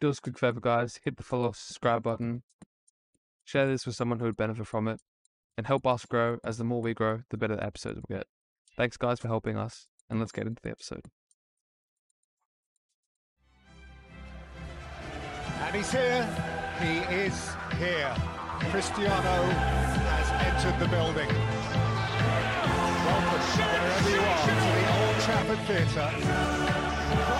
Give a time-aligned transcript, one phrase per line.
[0.00, 1.00] do us a quick favor, guys.
[1.02, 2.42] Hit the follow, subscribe button.
[3.44, 5.00] Share this with someone who would benefit from it.
[5.56, 8.26] And help us grow, as the more we grow, the better the episodes will get.
[8.76, 9.88] Thanks, guys, for helping us.
[10.08, 11.02] And let's get into the episode.
[15.60, 16.24] And he's here.
[16.80, 18.14] He is here.
[18.70, 21.28] Cristiano has entered the building.
[23.04, 27.37] Welcome, wherever you are, to the Old Trafford Theatre.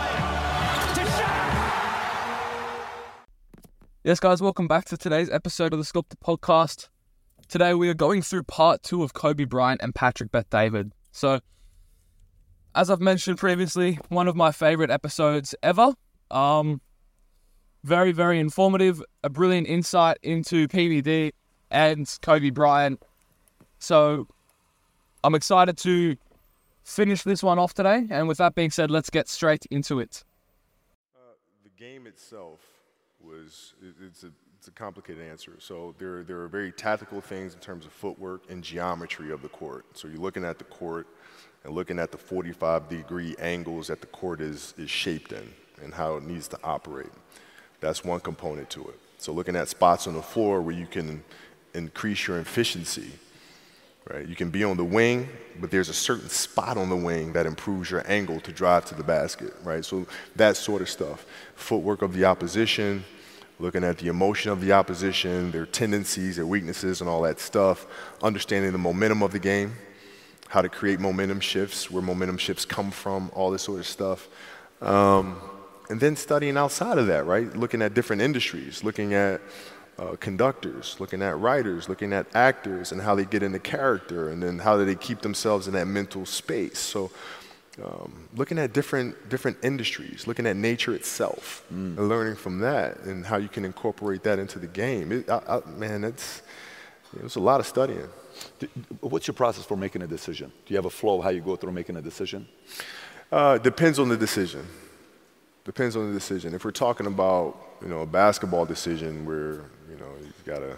[4.04, 6.88] Yes, guys, welcome back to today's episode of the Sculpted Podcast.
[7.48, 10.92] Today we are going through part two of Kobe Bryant and Patrick Bet-David.
[11.10, 11.40] So,
[12.76, 15.95] as I've mentioned previously, one of my favorite episodes ever.
[16.30, 16.80] Um,
[17.82, 21.32] very, very informative, a brilliant insight into PBD
[21.73, 23.02] and Kobe Bryant.
[23.80, 24.28] So
[25.24, 26.16] I'm excited to
[26.84, 28.06] finish this one off today.
[28.10, 30.23] And with that being said, let's get straight into it.
[31.16, 31.32] Uh,
[31.65, 32.67] the game itself
[33.28, 35.52] was it, it's a it's a complicated answer.
[35.59, 39.48] So there there are very tactical things in terms of footwork and geometry of the
[39.48, 39.84] court.
[39.95, 41.07] So you're looking at the court
[41.65, 45.49] and looking at the 45 degree angles that the court is is shaped in
[45.82, 47.12] and how it needs to operate.
[47.80, 48.99] That's one component to it.
[49.18, 51.23] So looking at spots on the floor where you can
[51.74, 53.12] increase your efficiency,
[54.10, 54.26] right?
[54.26, 55.29] You can be on the wing,
[55.60, 58.95] but there's a certain spot on the wing that improves your angle to drive to
[58.95, 59.84] the basket, right?
[59.84, 60.06] So
[60.37, 61.26] that sort of stuff.
[61.54, 63.04] Footwork of the opposition,
[63.59, 67.87] looking at the emotion of the opposition, their tendencies, their weaknesses, and all that stuff.
[68.22, 69.75] Understanding the momentum of the game,
[70.48, 74.28] how to create momentum shifts, where momentum shifts come from, all this sort of stuff.
[74.81, 75.41] Um,
[75.91, 77.54] and then studying outside of that, right?
[77.56, 79.41] Looking at different industries, looking at
[79.98, 84.43] uh, conductors, looking at writers, looking at actors and how they get into character, and
[84.43, 86.78] then how do they keep themselves in that mental space.
[86.78, 87.10] So,
[87.84, 91.97] um, looking at different different industries, looking at nature itself, mm.
[91.97, 95.12] and learning from that, and how you can incorporate that into the game.
[95.12, 96.43] It, I, I, man, it's
[97.16, 98.09] it was a lot of studying.
[99.00, 100.53] What's your process for making a decision?
[100.66, 102.47] Do you have a flow of how you go through making a decision?
[103.31, 104.66] Uh, depends on the decision.
[105.65, 106.55] Depends on the decision.
[106.55, 110.72] If we're talking about you know a basketball decision where you know you've got to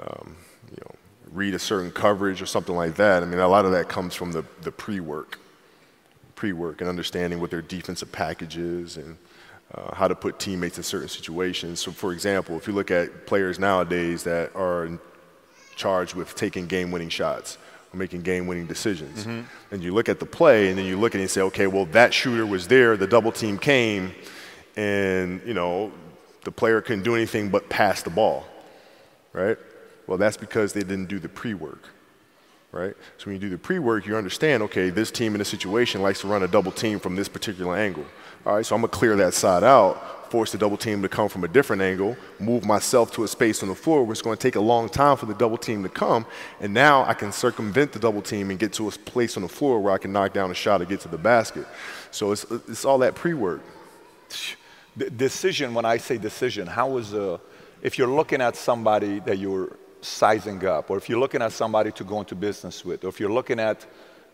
[0.00, 0.36] um,
[0.70, 0.94] you know
[1.32, 3.22] read a certain coverage or something like that.
[3.22, 5.38] I mean, a lot of that comes from the the pre-work,
[6.40, 9.16] pre-work, and understanding what their defensive package is and.
[9.72, 11.78] Uh, how to put teammates in certain situations.
[11.78, 14.98] So, for example, if you look at players nowadays that are
[15.76, 17.56] charged with taking game-winning shots,
[17.92, 19.20] or making game-winning decisions.
[19.20, 19.40] Mm-hmm.
[19.70, 21.66] And you look at the play, and then you look at it and say, okay,
[21.66, 24.12] well that shooter was there, the double team came,
[24.76, 25.92] and you know
[26.44, 28.44] the player couldn't do anything but pass the ball,
[29.32, 29.58] right?
[30.06, 31.84] Well, that's because they didn't do the pre-work,
[32.72, 32.94] right?
[33.18, 36.20] So when you do the pre-work, you understand, okay, this team in this situation likes
[36.20, 38.04] to run a double team from this particular angle.
[38.46, 41.28] All right, so I'm gonna clear that side out force the double team to come
[41.28, 44.36] from a different angle, move myself to a space on the floor where it's to
[44.36, 46.24] take a long time for the double team to come,
[46.60, 49.48] and now I can circumvent the double team and get to a place on the
[49.48, 51.66] floor where I can knock down a shot or get to the basket.
[52.12, 53.60] So it's, it's all that pre-work.
[55.16, 57.38] Decision, when I say decision, how is a, uh,
[57.82, 61.92] if you're looking at somebody that you're sizing up, or if you're looking at somebody
[61.92, 63.86] to go into business with, or if you're looking at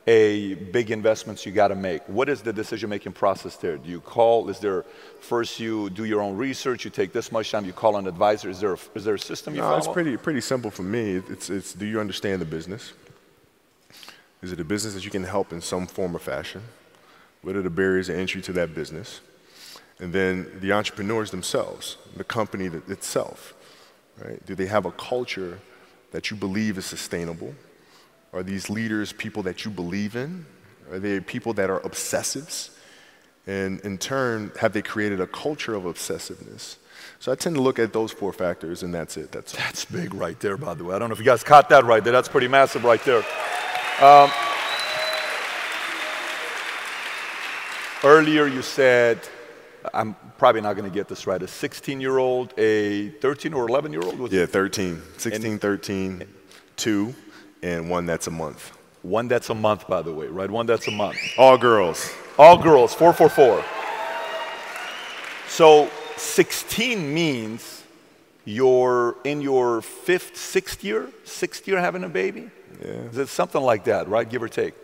[0.06, 2.08] a big investments you got to make.
[2.08, 3.76] What is the decision making process there?
[3.76, 4.48] Do you call?
[4.48, 4.84] Is there
[5.20, 6.84] first you do your own research?
[6.84, 7.64] You take this much time.
[7.64, 8.48] You call an advisor.
[8.48, 9.78] Is there a, is there a system you no, follow?
[9.78, 11.16] it's pretty pretty simple for me.
[11.16, 12.92] It's it's do you understand the business?
[14.42, 16.62] Is it a business that you can help in some form or fashion?
[17.42, 19.20] What are the barriers of entry to that business?
[19.98, 23.54] And then the entrepreneurs themselves, the company itself,
[24.22, 24.44] right?
[24.46, 25.58] Do they have a culture
[26.12, 27.54] that you believe is sustainable?
[28.32, 30.46] Are these leaders people that you believe in?
[30.90, 32.70] Are they people that are obsessives?
[33.46, 36.76] And in turn, have they created a culture of obsessiveness?
[37.18, 39.32] So I tend to look at those four factors, and that's it.
[39.32, 40.94] That's, that's big right there, by the way.
[40.94, 42.12] I don't know if you guys caught that right there.
[42.12, 43.24] That's pretty massive right there.
[44.00, 44.30] Um,
[48.04, 49.20] earlier, you said,
[49.94, 53.68] I'm probably not going to get this right, a 16 year old, a 13 or
[53.68, 54.32] 11 year old?
[54.32, 55.02] Yeah, 13.
[55.18, 56.24] 16, and, 13,
[56.76, 57.14] 2
[57.62, 58.72] and one that's a month.
[59.02, 60.50] One that's a month, by the way, right?
[60.50, 61.16] One that's a month.
[61.38, 62.12] All girls.
[62.38, 63.64] All girls, 444.
[65.48, 67.82] So 16 means
[68.44, 72.50] you're in your fifth, sixth year, sixth year having a baby?
[72.80, 72.88] Yeah.
[73.10, 74.28] Is it something like that, right?
[74.28, 74.74] Give or take.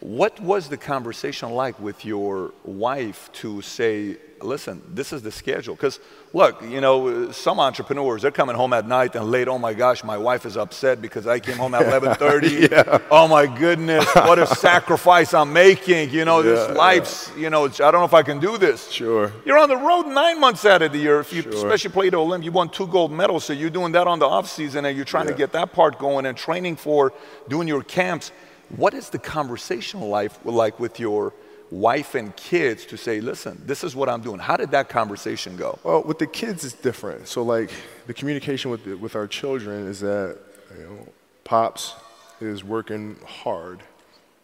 [0.00, 5.74] What was the conversation like with your wife to say, listen, this is the schedule?
[5.74, 6.00] Because
[6.34, 10.04] look, you know, some entrepreneurs, they're coming home at night and late, oh my gosh,
[10.04, 12.70] my wife is upset because I came home at 11.30.
[12.70, 12.98] yeah.
[13.10, 16.10] Oh my goodness, what a sacrifice I'm making.
[16.10, 17.44] You know, yeah, this life's, yeah.
[17.44, 18.90] you know, I don't know if I can do this.
[18.90, 19.32] Sure.
[19.46, 21.20] You're on the road nine months out of the year.
[21.20, 21.52] If you sure.
[21.54, 24.26] especially played the Olymp, you won two gold medals, so you're doing that on the
[24.26, 27.14] off season and you're trying to get that part going and training for
[27.48, 28.30] doing your camps.
[28.68, 31.32] What is the conversational life like with your
[31.70, 34.38] wife and kids to say, listen, this is what I'm doing?
[34.38, 35.78] How did that conversation go?
[35.82, 37.28] Well, with the kids, it's different.
[37.28, 37.70] So, like,
[38.06, 40.38] the communication with, the, with our children is that,
[40.76, 41.08] you know,
[41.44, 41.94] Pops
[42.40, 43.80] is working hard.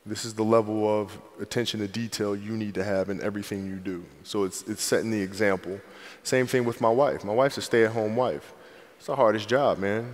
[0.05, 3.77] This is the level of attention to detail you need to have in everything you
[3.77, 4.05] do.
[4.23, 5.81] So, it's, it's setting the example.
[6.23, 7.25] Same thing with my wife.
[7.25, 8.53] My wife's a stay at home wife.
[8.99, 10.13] It's the hardest job, man.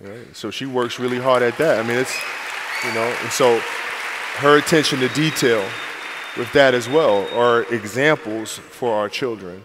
[0.00, 0.34] Right?
[0.36, 1.78] So, she works really hard at that.
[1.78, 2.16] I mean, it's,
[2.84, 3.60] you know, and so
[4.38, 5.64] her attention to detail
[6.36, 9.64] with that as well are examples for our children.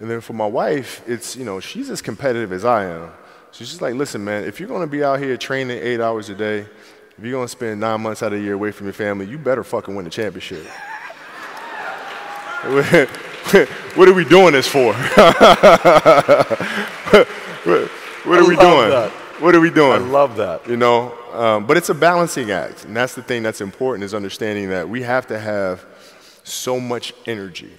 [0.00, 3.10] And then for my wife, it's, you know, she's as competitive as I am.
[3.50, 6.28] So she's like, listen, man, if you're going to be out here training eight hours
[6.28, 6.66] a day,
[7.16, 9.26] if you're going to spend nine months out of the year away from your family,
[9.26, 10.64] you better fucking win the championship.
[13.94, 14.92] what are we doing this for?
[14.94, 15.18] what,
[18.26, 18.90] are we doing?
[18.90, 19.12] That.
[19.38, 19.92] What are we doing?
[19.92, 20.68] I love that.
[20.68, 24.14] You know, um, but it's a balancing act, and that's the thing that's important is
[24.14, 25.84] understanding that we have to have
[26.44, 27.72] so much energy.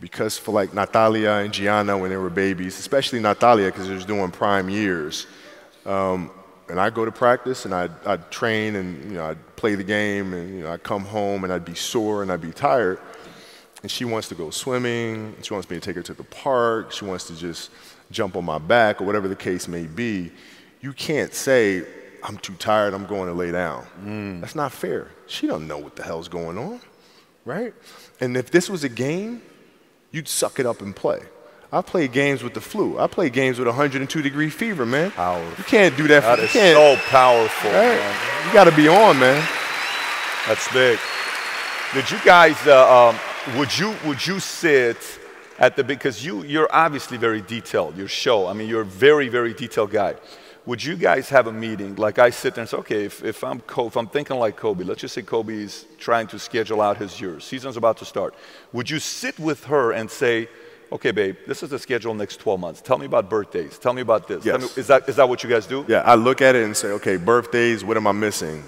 [0.00, 4.04] Because for like Natalia and Gianna when they were babies, especially Natalia because she was
[4.04, 5.26] doing prime years,
[5.84, 6.30] um,
[6.68, 9.84] and I go to practice and I'd, I'd, train and you know I'd play the
[9.84, 13.00] game and you know I'd come home and I'd be sore and I'd be tired,
[13.82, 15.34] and she wants to go swimming.
[15.42, 16.92] She wants me to take her to the park.
[16.92, 17.70] She wants to just
[18.10, 20.32] jump on my back or whatever the case may be.
[20.80, 21.84] You can't say
[22.22, 22.94] I'm too tired.
[22.94, 23.86] I'm going to lay down.
[24.02, 24.40] Mm.
[24.40, 25.08] That's not fair.
[25.26, 26.80] She don't know what the hell's going on
[27.46, 27.72] right?
[28.20, 29.40] And if this was a game,
[30.10, 31.20] you'd suck it up and play.
[31.72, 32.98] I play games with the flu.
[32.98, 35.10] I play games with 102 degree fever, man.
[35.12, 35.58] Powerful.
[35.58, 36.22] You can't do that.
[36.22, 37.96] That for, is so powerful, right?
[37.96, 38.46] man.
[38.46, 39.46] You got to be on, man.
[40.46, 40.98] That's big.
[41.94, 42.56] Did you guys?
[42.66, 44.96] Uh, um, would you would you sit
[45.58, 47.96] at the because you you're obviously very detailed.
[47.96, 48.46] Your show.
[48.46, 50.14] I mean, you're a very very detailed guy
[50.66, 51.94] would you guys have a meeting?
[51.94, 54.84] Like I sit there and say, okay, if, if, I'm, if I'm thinking like Kobe,
[54.84, 58.34] let's just say Kobe's trying to schedule out his year, season's about to start.
[58.72, 60.48] Would you sit with her and say,
[60.90, 62.80] okay, babe, this is the schedule next 12 months.
[62.80, 63.78] Tell me about birthdays.
[63.78, 64.44] Tell me about this.
[64.44, 64.60] Yes.
[64.60, 65.84] Me, is, that, is that what you guys do?
[65.88, 68.62] Yeah, I look at it and say, okay, birthdays, what am I missing?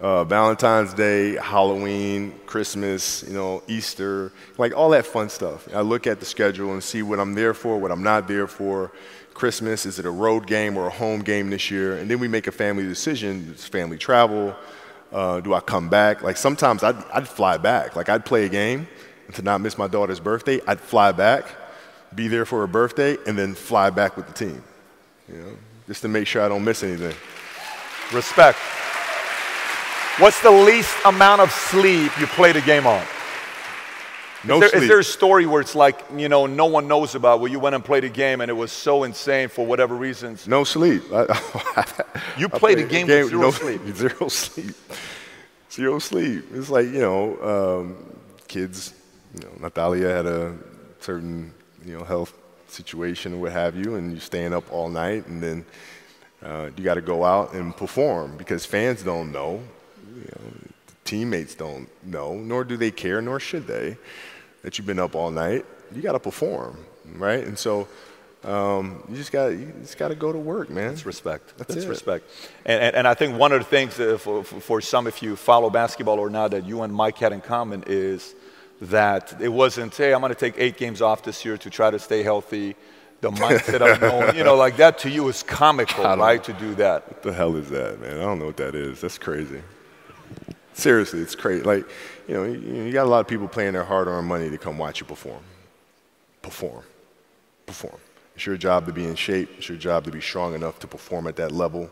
[0.00, 5.68] Uh, Valentine's Day, Halloween, Christmas, you know, Easter, like all that fun stuff.
[5.72, 8.48] I look at the schedule and see what I'm there for, what I'm not there
[8.48, 8.90] for
[9.34, 9.86] Christmas?
[9.86, 11.96] Is it a road game or a home game this year?
[11.96, 13.48] And then we make a family decision.
[13.50, 14.54] It's family travel.
[15.12, 16.22] Uh, do I come back?
[16.22, 17.96] Like sometimes I'd, I'd fly back.
[17.96, 18.86] Like I'd play a game
[19.26, 21.46] and to not miss my daughter's birthday, I'd fly back,
[22.14, 24.62] be there for her birthday, and then fly back with the team.
[25.28, 25.56] You know,
[25.86, 27.14] just to make sure I don't miss anything.
[28.12, 28.58] Respect.
[30.18, 33.02] What's the least amount of sleep you played a game on?
[34.44, 34.82] No is there, sleep.
[34.82, 37.60] Is there a story where it's like, you know, no one knows about where you
[37.60, 40.48] went and played a game and it was so insane for whatever reasons?
[40.48, 41.02] No sleep.
[42.36, 43.80] you played, played a game, game with zero no, sleep.
[43.94, 44.74] Zero sleep.
[45.70, 46.44] Zero sleep.
[46.52, 47.96] It's like, you know, um,
[48.48, 48.94] kids,
[49.34, 50.56] you know, Natalia had a
[51.00, 51.54] certain,
[51.84, 52.32] you know, health
[52.68, 55.64] situation or what have you, and you're staying up all night, and then
[56.42, 59.62] uh, you got to go out and perform because fans don't know.
[60.14, 60.52] You know
[61.04, 63.96] teammates don't know, nor do they care, nor should they
[64.62, 65.64] that you've been up all night.
[65.94, 66.78] You got to perform,
[67.16, 67.44] right?
[67.44, 67.88] And so
[68.44, 70.88] um, you just got you just got to go to work, man.
[70.88, 71.56] That's respect.
[71.58, 72.28] That's, That's respect.
[72.64, 75.70] And, and, and, I think one of the things for, for some, if you follow
[75.70, 78.34] basketball or not, that you and Mike had in common is
[78.80, 81.90] that it wasn't, hey, I'm going to take eight games off this year to try
[81.90, 82.74] to stay healthy.
[83.20, 86.42] The mindset of knowing, you know, like that to you is comical, right?
[86.42, 87.06] To do that.
[87.06, 88.16] What the hell is that, man?
[88.16, 89.00] I don't know what that is.
[89.00, 89.62] That's crazy.
[90.72, 91.62] Seriously, it's crazy.
[91.62, 91.86] Like,
[92.32, 94.78] you know, you, you got a lot of people paying their hard-earned money to come
[94.78, 95.42] watch you perform.
[96.40, 96.82] Perform.
[97.66, 97.98] Perform.
[98.34, 99.50] It's your job to be in shape.
[99.58, 101.90] It's your job to be strong enough to perform at that level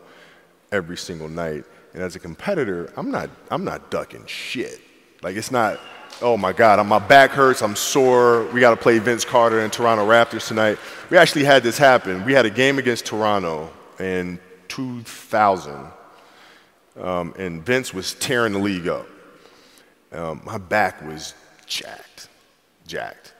[0.73, 1.65] every single night.
[1.93, 4.81] And as a competitor, I'm not, I'm not ducking shit.
[5.23, 5.79] Like, it's not,
[6.23, 8.47] oh my God, my back hurts, I'm sore.
[8.47, 10.79] We got to play Vince Carter and Toronto Raptors tonight.
[11.11, 12.25] We actually had this happen.
[12.25, 13.69] We had a game against Toronto
[13.99, 15.87] in 2000
[16.97, 19.07] um, and Vince was tearing the league up.
[20.13, 21.35] Um, my back was
[21.67, 22.29] jacked,
[22.87, 23.33] jacked.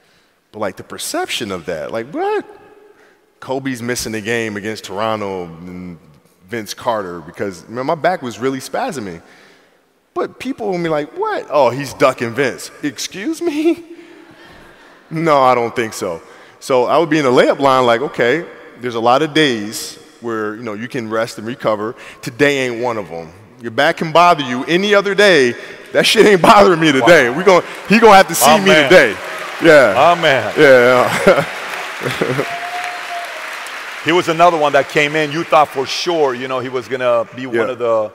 [0.51, 2.45] But like the perception of that, like what?
[3.39, 5.97] Kobe's missing the game against Toronto and
[6.47, 9.21] Vince Carter because man, my back was really spasming.
[10.13, 11.47] But people will be like, what?
[11.49, 12.71] Oh, he's ducking Vince.
[12.83, 13.85] Excuse me?
[15.13, 16.21] No, I don't think so.
[16.61, 18.45] So I would be in the layup line like, okay,
[18.79, 21.95] there's a lot of days where you know you can rest and recover.
[22.21, 23.29] Today ain't one of them.
[23.61, 25.53] Your back can bother you any other day.
[25.93, 27.29] That shit ain't bothering me today.
[27.29, 29.15] We going he gonna have to see me today.
[29.63, 29.93] Yeah.
[29.97, 30.53] Oh man.
[30.57, 32.47] yeah.
[34.03, 35.31] He was another one that came in.
[35.31, 38.11] You thought for sure, you know, he was gonna be one of the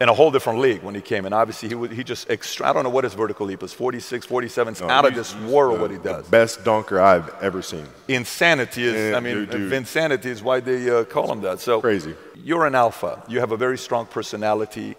[0.00, 1.32] in a whole different league when he came in.
[1.32, 2.66] Obviously, he would, he just extra.
[2.66, 3.72] I don't know what his vertical leap is.
[3.72, 4.72] 46, 47.
[4.72, 6.26] It's out of this world what he does.
[6.28, 7.86] Best dunker I've ever seen.
[8.08, 8.94] Insanity is.
[8.94, 9.72] Yeah, I mean, dude, dude.
[9.72, 11.60] Vinsanity is why they uh, call him that.
[11.60, 12.14] So Crazy.
[12.42, 13.22] You're an alpha.
[13.28, 14.96] You have a very strong personality,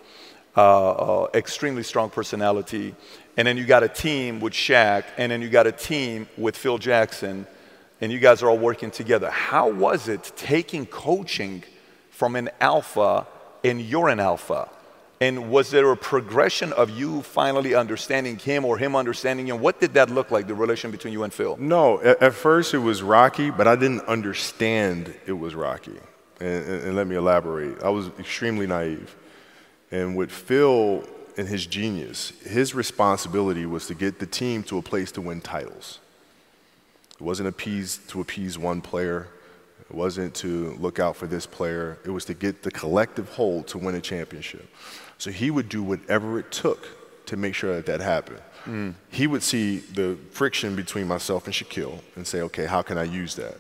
[0.55, 2.93] uh, uh, extremely strong personality,
[3.37, 6.55] and then you got a team with Shaq, and then you got a team with
[6.55, 7.47] Phil Jackson,
[8.01, 9.31] and you guys are all working together.
[9.31, 11.63] How was it taking coaching
[12.11, 13.25] from an alpha,
[13.63, 14.69] and you're an alpha?
[15.21, 19.55] And was there a progression of you finally understanding him or him understanding you?
[19.55, 21.57] What did that look like, the relation between you and Phil?
[21.57, 25.99] No, at, at first it was rocky, but I didn't understand it was rocky.
[26.39, 27.83] And, and, and let me elaborate.
[27.83, 29.15] I was extremely naive.
[29.91, 34.81] And with Phil and his genius, his responsibility was to get the team to a
[34.81, 35.99] place to win titles.
[37.13, 39.27] It wasn't appease to appease one player.
[39.81, 41.99] It wasn't to look out for this player.
[42.05, 44.67] It was to get the collective whole to win a championship.
[45.21, 48.41] So he would do whatever it took to make sure that that happened.
[48.65, 48.95] Mm.
[49.11, 53.03] He would see the friction between myself and Shaquille and say, okay, how can I
[53.03, 53.57] use that?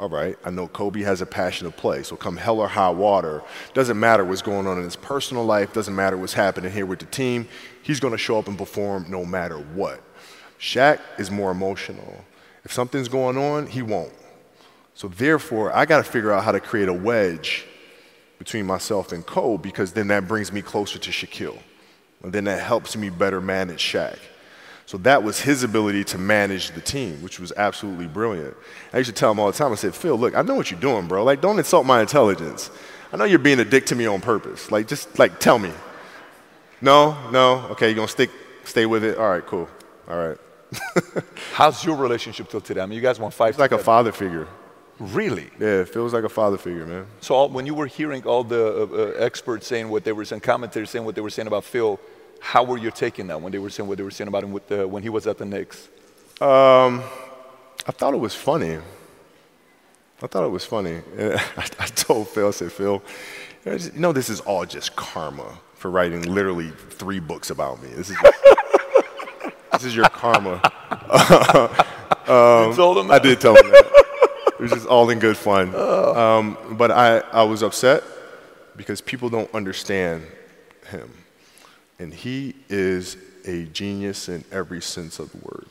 [0.00, 2.90] All right, I know Kobe has a passion to play, so come hell or high
[2.90, 6.86] water, doesn't matter what's going on in his personal life, doesn't matter what's happening here
[6.86, 7.46] with the team,
[7.84, 10.00] he's gonna show up and perform no matter what.
[10.58, 12.24] Shaq is more emotional.
[12.64, 14.12] If something's going on, he won't.
[14.94, 17.64] So therefore, I got to figure out how to create a wedge
[18.38, 21.58] between myself and Cole because then that brings me closer to Shaquille.
[22.22, 24.18] And then that helps me better manage Shaq.
[24.86, 28.56] So that was his ability to manage the team, which was absolutely brilliant.
[28.92, 30.70] I used to tell him all the time, I said, Phil, look, I know what
[30.70, 31.24] you're doing, bro.
[31.24, 32.70] Like, don't insult my intelligence.
[33.12, 34.70] I know you're being a dick to me on purpose.
[34.70, 35.72] Like, just, like, tell me.
[36.80, 37.16] No?
[37.32, 37.66] No?
[37.70, 38.30] Okay, you're to stick,
[38.64, 39.18] stay with it?
[39.18, 39.68] All right, cool.
[40.08, 40.38] All right.
[41.52, 42.80] How's your relationship till today?
[42.80, 43.50] I mean, you guys won five.
[43.50, 44.46] It's like a father figure.
[44.98, 45.50] Really?
[45.60, 47.06] Yeah, it feels like a father figure, man.
[47.20, 50.24] So all, when you were hearing all the uh, uh, experts saying what they were
[50.24, 52.00] saying, commentators saying what they were saying about Phil,
[52.40, 54.52] how were you taking that when they were saying what they were saying about him
[54.52, 55.88] with the, when he was at the Knicks?
[57.86, 58.78] I thought it was funny.
[60.22, 61.02] I thought it was funny.
[61.18, 63.02] I, I told Phil, I said, Phil,
[63.64, 67.50] you know, just- you know this is all just karma for writing literally three books
[67.50, 67.90] about me.
[67.90, 68.16] This is,
[69.72, 70.60] this is your karma.
[72.70, 73.92] you told him I did tell him that.
[74.58, 75.74] It was just all in good fun.
[75.74, 78.02] Um, but I, I was upset
[78.76, 80.26] because people don't understand
[80.90, 81.10] him.
[81.98, 85.66] And he is a genius in every sense of the word.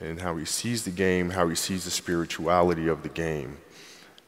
[0.00, 3.56] And how he sees the game, how he sees the spirituality of the game.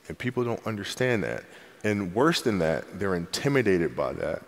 [0.09, 1.45] And people don't understand that.
[1.85, 4.43] And worse than that, they're intimidated by that.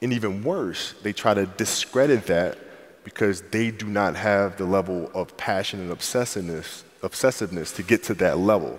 [0.00, 2.58] And even worse, they try to discredit that
[3.02, 8.14] because they do not have the level of passion and obsessiveness, obsessiveness to get to
[8.14, 8.78] that level.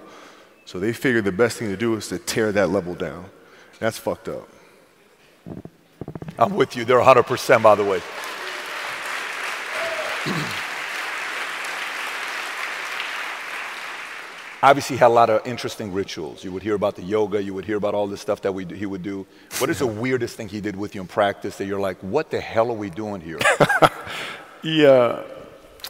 [0.66, 3.26] So they figure the best thing to do is to tear that level down.
[3.80, 4.50] That's fucked up.
[6.38, 6.84] I'm with you.
[6.86, 8.02] They're 100%, by the way.
[14.64, 16.44] Obviously, he had a lot of interesting rituals.
[16.44, 17.42] You would hear about the yoga.
[17.42, 19.26] You would hear about all the stuff that we he would do.
[19.60, 22.32] What is the weirdest thing he did with you in practice that you're like, what
[22.32, 23.40] the hell are we doing here?
[24.64, 25.22] He, uh,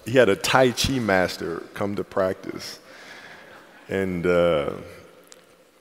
[0.06, 2.80] he had a Tai Chi master come to practice.
[3.90, 4.74] And uh,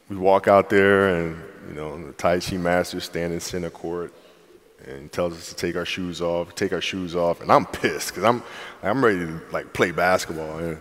[0.09, 4.13] we walk out there, and, you know, the Tai Chi master standing center court
[4.87, 7.41] and tells us to take our shoes off, take our shoes off.
[7.41, 8.43] And I'm pissed because I'm,
[8.83, 10.59] I'm ready to, like, play basketball.
[10.59, 10.79] And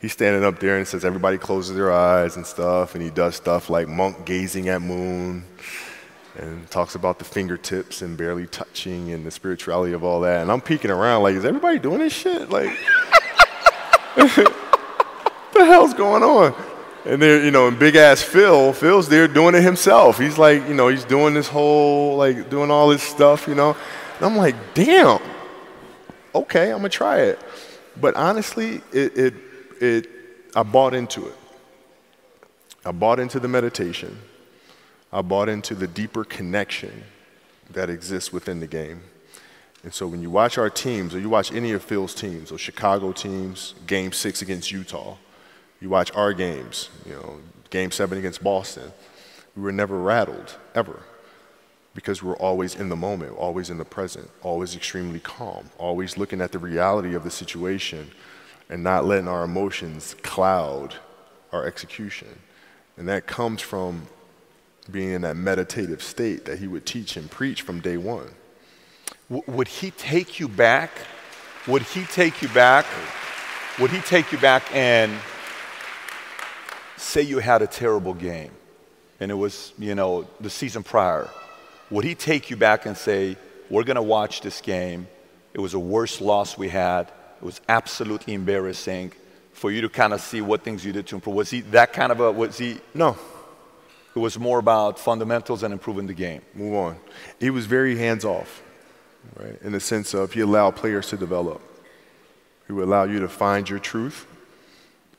[0.00, 2.94] he's standing up there and says, everybody closes their eyes and stuff.
[2.94, 5.44] And he does stuff like monk gazing at moon
[6.36, 10.42] and talks about the fingertips and barely touching and the spirituality of all that.
[10.42, 12.50] And I'm peeking around like, is everybody doing this shit?
[12.50, 12.70] Like,
[14.16, 14.52] the
[15.54, 16.54] hell's going on?
[17.04, 20.18] And there, you know, and big ass Phil, Phil's there doing it himself.
[20.18, 23.76] He's like, you know, he's doing this whole, like, doing all this stuff, you know.
[24.16, 25.20] And I'm like, damn,
[26.34, 27.38] okay, I'm gonna try it.
[28.00, 29.34] But honestly, it, it,
[29.80, 30.08] it,
[30.56, 31.34] I bought into it.
[32.84, 34.18] I bought into the meditation.
[35.14, 37.04] I bought into the deeper connection
[37.70, 39.00] that exists within the game.
[39.84, 42.58] And so when you watch our teams, or you watch any of Phil's teams, or
[42.58, 45.16] Chicago teams, game six against Utah,
[45.80, 47.38] you watch our games, you know,
[47.70, 48.92] game seven against Boston,
[49.54, 51.00] we were never rattled, ever.
[51.94, 56.40] because we're always in the moment, always in the present, always extremely calm, always looking
[56.40, 58.10] at the reality of the situation
[58.68, 60.96] and not letting our emotions cloud
[61.52, 62.40] our execution.
[62.96, 64.08] And that comes from
[64.90, 68.30] being in that meditative state that he would teach and preach from day one.
[69.30, 70.90] W- would he take you back?
[71.66, 72.86] Would he take you back?
[73.80, 75.12] Would he take you back and
[76.96, 78.50] say you had a terrible game
[79.20, 81.28] and it was, you know, the season prior?
[81.90, 83.36] Would he take you back and say,
[83.70, 85.06] We're going to watch this game?
[85.54, 87.10] It was the worst loss we had.
[87.40, 89.12] It was absolutely embarrassing
[89.52, 91.36] for you to kind of see what things you did to improve.
[91.36, 92.78] Was he that kind of a, was he?
[92.92, 93.16] No.
[94.14, 96.40] It was more about fundamentals and improving the game.
[96.54, 96.96] Move on.
[97.40, 98.62] He was very hands off,
[99.36, 99.60] right?
[99.62, 101.60] In the sense of he allowed players to develop.
[102.66, 104.26] He would allow you to find your truth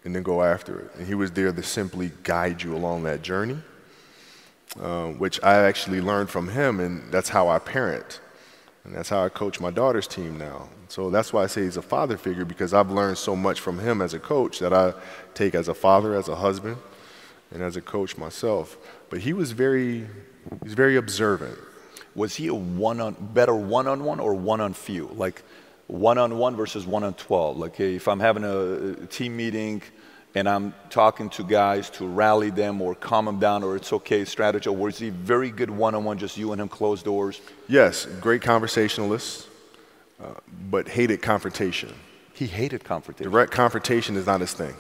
[0.06, 0.92] and then go after it.
[0.98, 3.58] And he was there to simply guide you along that journey,
[4.80, 8.22] uh, which I actually learned from him, and that's how I parent.
[8.86, 10.70] And that's how I coach my daughter's team now.
[10.88, 13.80] So that's why I say he's a father figure because I've learned so much from
[13.80, 14.94] him as a coach that I
[15.34, 16.78] take as a father, as a husband,
[17.56, 18.78] and as a coach myself.
[19.10, 20.08] But he was very,
[20.64, 21.58] he's very observant.
[22.14, 25.10] Was he a one on better one on one or one on few?
[25.16, 25.42] Like
[25.88, 27.58] one on one versus one on twelve.
[27.58, 29.82] Like if I'm having a team meeting
[30.36, 34.26] and I'm talking to guys to rally them or calm them down or it's okay
[34.26, 37.40] strategy, or was he very good one on one, just you and him closed doors?
[37.70, 39.48] Yes, great conversationalist,
[40.22, 40.34] uh,
[40.70, 41.94] but hated confrontation.
[42.34, 43.32] He hated confrontation.
[43.32, 44.74] Direct confrontation is not his thing.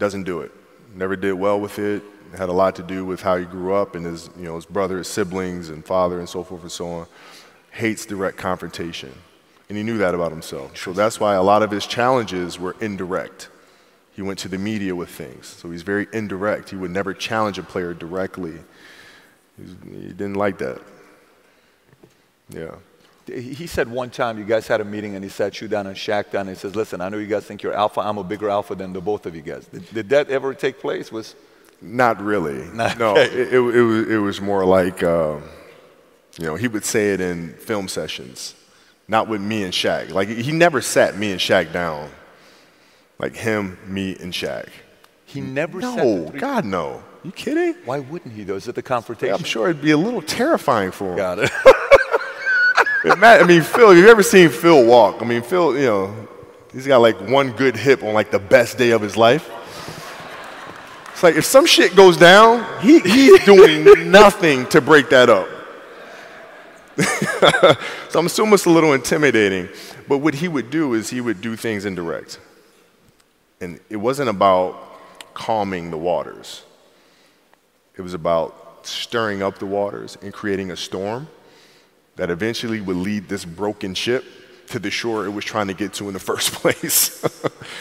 [0.00, 0.50] Doesn't do it.
[0.96, 2.02] Never did well with it.
[2.32, 2.38] it.
[2.38, 4.66] Had a lot to do with how he grew up and his, you know, his
[4.66, 7.06] brother, his siblings, and father, and so forth and so on.
[7.70, 9.12] Hates direct confrontation,
[9.68, 10.76] and he knew that about himself.
[10.76, 13.50] So that's why a lot of his challenges were indirect.
[14.14, 16.70] He went to the media with things, so he's very indirect.
[16.70, 18.54] He would never challenge a player directly.
[19.58, 20.80] he didn't like that.
[22.48, 22.76] Yeah.
[23.26, 25.96] He said one time you guys had a meeting and he sat you down and
[25.96, 28.00] Shaq down and he says, listen, I know you guys think you're alpha.
[28.00, 29.66] I'm a bigger alpha than the both of you guys.
[29.66, 31.10] Did, did that ever take place?
[31.10, 31.34] Was
[31.82, 32.64] Not really.
[32.72, 33.24] Not- no, okay.
[33.24, 35.42] it, it, it, was, it was more like, um,
[36.38, 38.54] you know, he would say it in film sessions,
[39.08, 40.10] not with me and Shaq.
[40.10, 42.10] Like, he never sat me and Shaq down.
[43.18, 44.68] Like him, me, and Shaq.
[45.24, 47.02] he never No, God, no.
[47.24, 47.74] You kidding?
[47.84, 48.56] Why wouldn't he though?
[48.56, 49.34] Is it the confrontation?
[49.34, 51.16] I'm sure it'd be a little terrifying for him.
[51.16, 51.50] Got it.
[53.08, 55.22] I mean, Phil, you've ever seen Phil walk?
[55.22, 56.28] I mean, Phil, you know,
[56.72, 59.50] he's got like one good hip on like the best day of his life.
[61.12, 65.48] It's like if some shit goes down, he, he's doing nothing to break that up.
[68.10, 69.68] so I'm assuming it's a little intimidating.
[70.08, 72.40] But what he would do is he would do things indirect.
[73.60, 74.82] And it wasn't about
[75.32, 76.64] calming the waters,
[77.94, 81.28] it was about stirring up the waters and creating a storm
[82.16, 84.24] that eventually would lead this broken ship
[84.68, 87.24] to the shore it was trying to get to in the first place.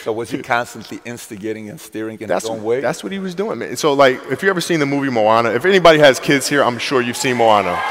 [0.04, 2.80] so was he constantly instigating and steering in that's, his own way?
[2.80, 3.76] that's what he was doing, man.
[3.76, 6.78] So, like, if you ever seen the movie Moana, if anybody has kids here, I'm
[6.78, 7.82] sure you've seen Moana.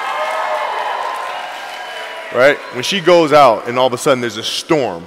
[2.32, 2.58] Right?
[2.74, 5.06] When she goes out and all of a sudden there's a storm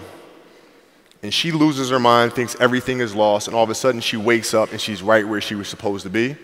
[1.21, 4.15] and she loses her mind, thinks everything is lost, and all of a sudden she
[4.15, 6.37] wakes up and she's right where she was supposed to be,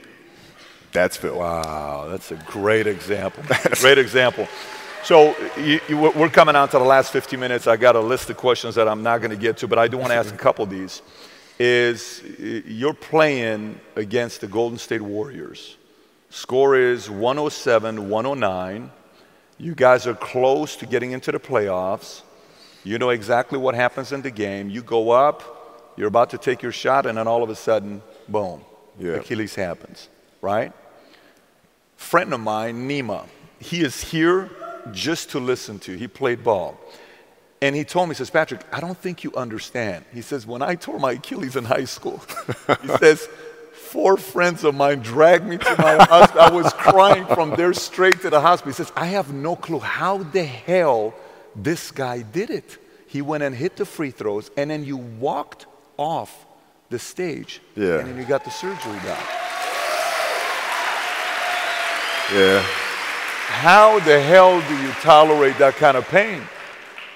[0.91, 1.37] that's Phil.
[1.37, 3.43] Wow, that's a great example.
[3.81, 4.47] great example.
[5.03, 7.67] So you, you, we're coming on to the last 50 minutes.
[7.67, 9.89] I got a list of questions that I'm not going to get to, but I
[9.89, 11.01] do want to ask a couple of these.
[11.59, 12.23] Is
[12.65, 15.75] you're playing against the Golden State Warriors.
[16.29, 18.91] Score is 107, 109.
[19.57, 22.21] You guys are close to getting into the playoffs.
[22.85, 24.69] You know exactly what happens in the game.
[24.69, 28.01] You go up, you're about to take your shot, and then all of a sudden,
[28.29, 28.61] boom,
[28.97, 29.15] Yeah.
[29.15, 30.07] Achilles happens,
[30.41, 30.71] right?
[31.97, 33.25] friend of mine, Nima,
[33.59, 34.49] he is here
[34.91, 35.95] just to listen to.
[35.97, 36.77] He played ball.
[37.61, 40.03] And he told me, he says, Patrick, I don't think you understand.
[40.13, 42.21] He says, when I tore my Achilles in high school,
[42.81, 43.27] he says,
[43.71, 46.41] four friends of mine dragged me to my hospital.
[46.41, 48.71] I was crying from there straight to the hospital.
[48.73, 51.13] He says, I have no clue how the hell
[51.55, 52.77] this guy did it.
[53.07, 55.65] He went and hit the free throws, and then you walked
[55.97, 56.45] off
[56.89, 57.99] the stage, Yeah.
[57.99, 59.23] and then you got the surgery done.
[62.33, 62.65] Yeah.
[63.45, 66.41] How the hell do you tolerate that kind of pain?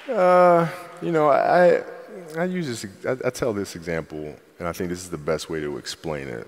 [0.07, 1.83] You know, I,
[2.37, 5.49] I use this, I, I tell this example, and I think this is the best
[5.49, 6.47] way to explain it.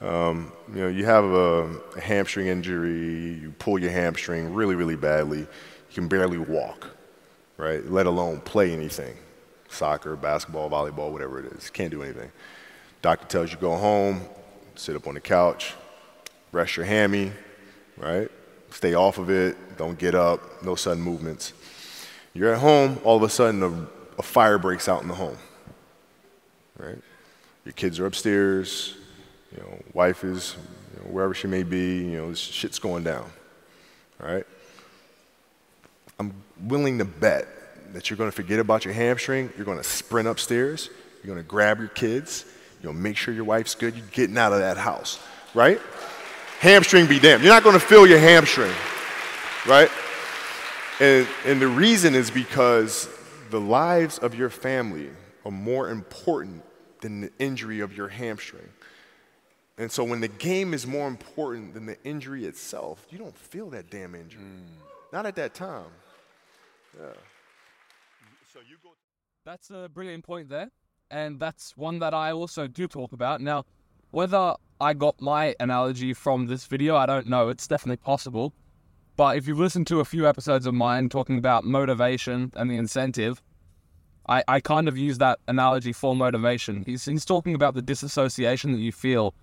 [0.00, 4.94] Um, you know, you have a, a hamstring injury, you pull your hamstring really, really
[4.94, 5.46] badly, you
[5.94, 6.86] can barely walk,
[7.56, 7.84] right?
[7.90, 9.16] Let alone play anything
[9.68, 11.70] soccer, basketball, volleyball, whatever it is.
[11.70, 12.30] Can't do anything.
[13.02, 14.20] Doctor tells you go home,
[14.76, 15.74] sit up on the couch,
[16.52, 17.32] rest your hammy,
[17.96, 18.30] right?
[18.70, 21.52] Stay off of it, don't get up, no sudden movements.
[22.34, 25.36] You're at home, all of a sudden a, a fire breaks out in the home.
[26.78, 26.98] Right?
[27.64, 28.94] Your kids are upstairs,
[29.52, 30.56] you know, wife is
[30.94, 33.30] you know, wherever she may be, you know, this shit's going down.
[34.22, 34.46] All right?
[36.18, 37.46] I'm willing to bet
[37.92, 39.50] that you're going to forget about your hamstring.
[39.56, 40.90] You're going to sprint upstairs.
[41.22, 42.44] You're going to grab your kids.
[42.82, 43.96] To make sure your wife's good.
[43.96, 45.18] You're getting out of that house,
[45.52, 45.80] right?
[46.60, 47.44] Hamstring be damned.
[47.44, 48.72] You're not going to feel your hamstring,
[49.66, 49.90] right?
[51.00, 53.08] And, and the reason is because
[53.50, 55.10] the lives of your family
[55.44, 56.64] are more important
[57.00, 58.68] than the injury of your hamstring.
[59.78, 63.70] And so when the game is more important than the injury itself, you don't feel
[63.70, 64.42] that damn injury.
[64.42, 65.12] Mm.
[65.12, 65.86] Not at that time.
[66.98, 67.06] Yeah.
[68.52, 68.90] So you go.
[69.44, 70.70] That's a brilliant point there,
[71.10, 73.40] and that's one that I also do talk about.
[73.40, 73.64] Now,
[74.10, 77.48] whether I got my analogy from this video, I don't know.
[77.48, 78.52] It's definitely possible.
[79.16, 82.76] But if you've listened to a few episodes of mine talking about motivation and the
[82.76, 83.42] incentive,
[84.28, 86.84] I, I kind of use that analogy for motivation.
[86.86, 89.34] He's, he's talking about the disassociation that you feel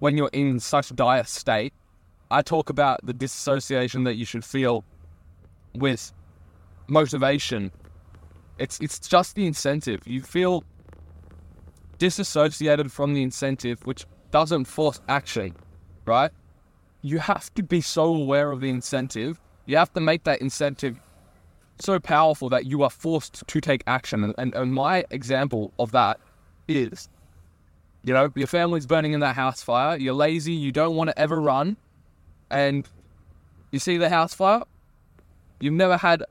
[0.00, 1.72] when you're in such dire state.
[2.30, 4.84] I talk about the disassociation that you should feel
[5.74, 6.12] with
[6.88, 7.70] motivation.
[8.58, 10.00] It's it's just the incentive.
[10.06, 10.64] You feel
[11.98, 15.54] disassociated from the incentive, which doesn't force action,
[16.04, 16.32] right?
[17.02, 19.40] You have to be so aware of the incentive.
[19.66, 20.98] You have to make that incentive
[21.78, 24.24] so powerful that you are forced to take action.
[24.24, 26.18] And, and, and my example of that
[26.68, 27.08] is,
[28.04, 29.96] you know, your family's burning in that house fire.
[29.96, 30.52] You're lazy.
[30.52, 31.76] You don't want to ever run.
[32.50, 32.88] And
[33.70, 34.62] you see the house fire.
[35.60, 36.24] You've never had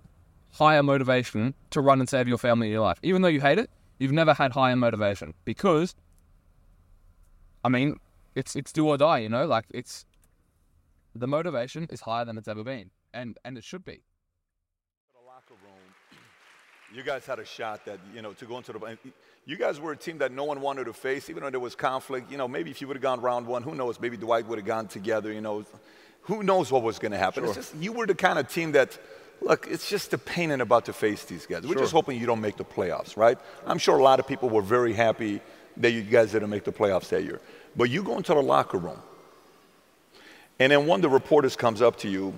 [0.53, 2.99] higher motivation to run and save your family in your life.
[3.03, 5.95] Even though you hate it, you've never had higher motivation because,
[7.63, 8.00] I mean,
[8.36, 9.19] it's it's do or die.
[9.19, 10.06] You know, like it's
[11.15, 14.02] the motivation is higher than it's ever been, and and it should be.
[16.93, 18.97] You guys had a shot that you know to go into the.
[19.45, 21.74] You guys were a team that no one wanted to face, even though there was
[21.74, 22.30] conflict.
[22.30, 23.97] You know, maybe if you would have gone round one, who knows?
[24.00, 25.32] Maybe Dwight would have gone together.
[25.32, 25.63] You know,
[26.24, 27.43] who knows what was going to happen?
[27.43, 27.54] Sure.
[27.54, 29.00] It's just you were the kind of team that
[29.41, 31.65] look, it's just a pain in about to face these guys.
[31.65, 33.38] We're just hoping you don't make the playoffs, right?
[33.65, 35.41] I'm sure a lot of people were very happy
[35.77, 37.39] that you guys didn't make the playoffs that year.
[37.75, 38.99] But you go into the locker room,
[40.60, 42.34] and then one of the reporters comes up to you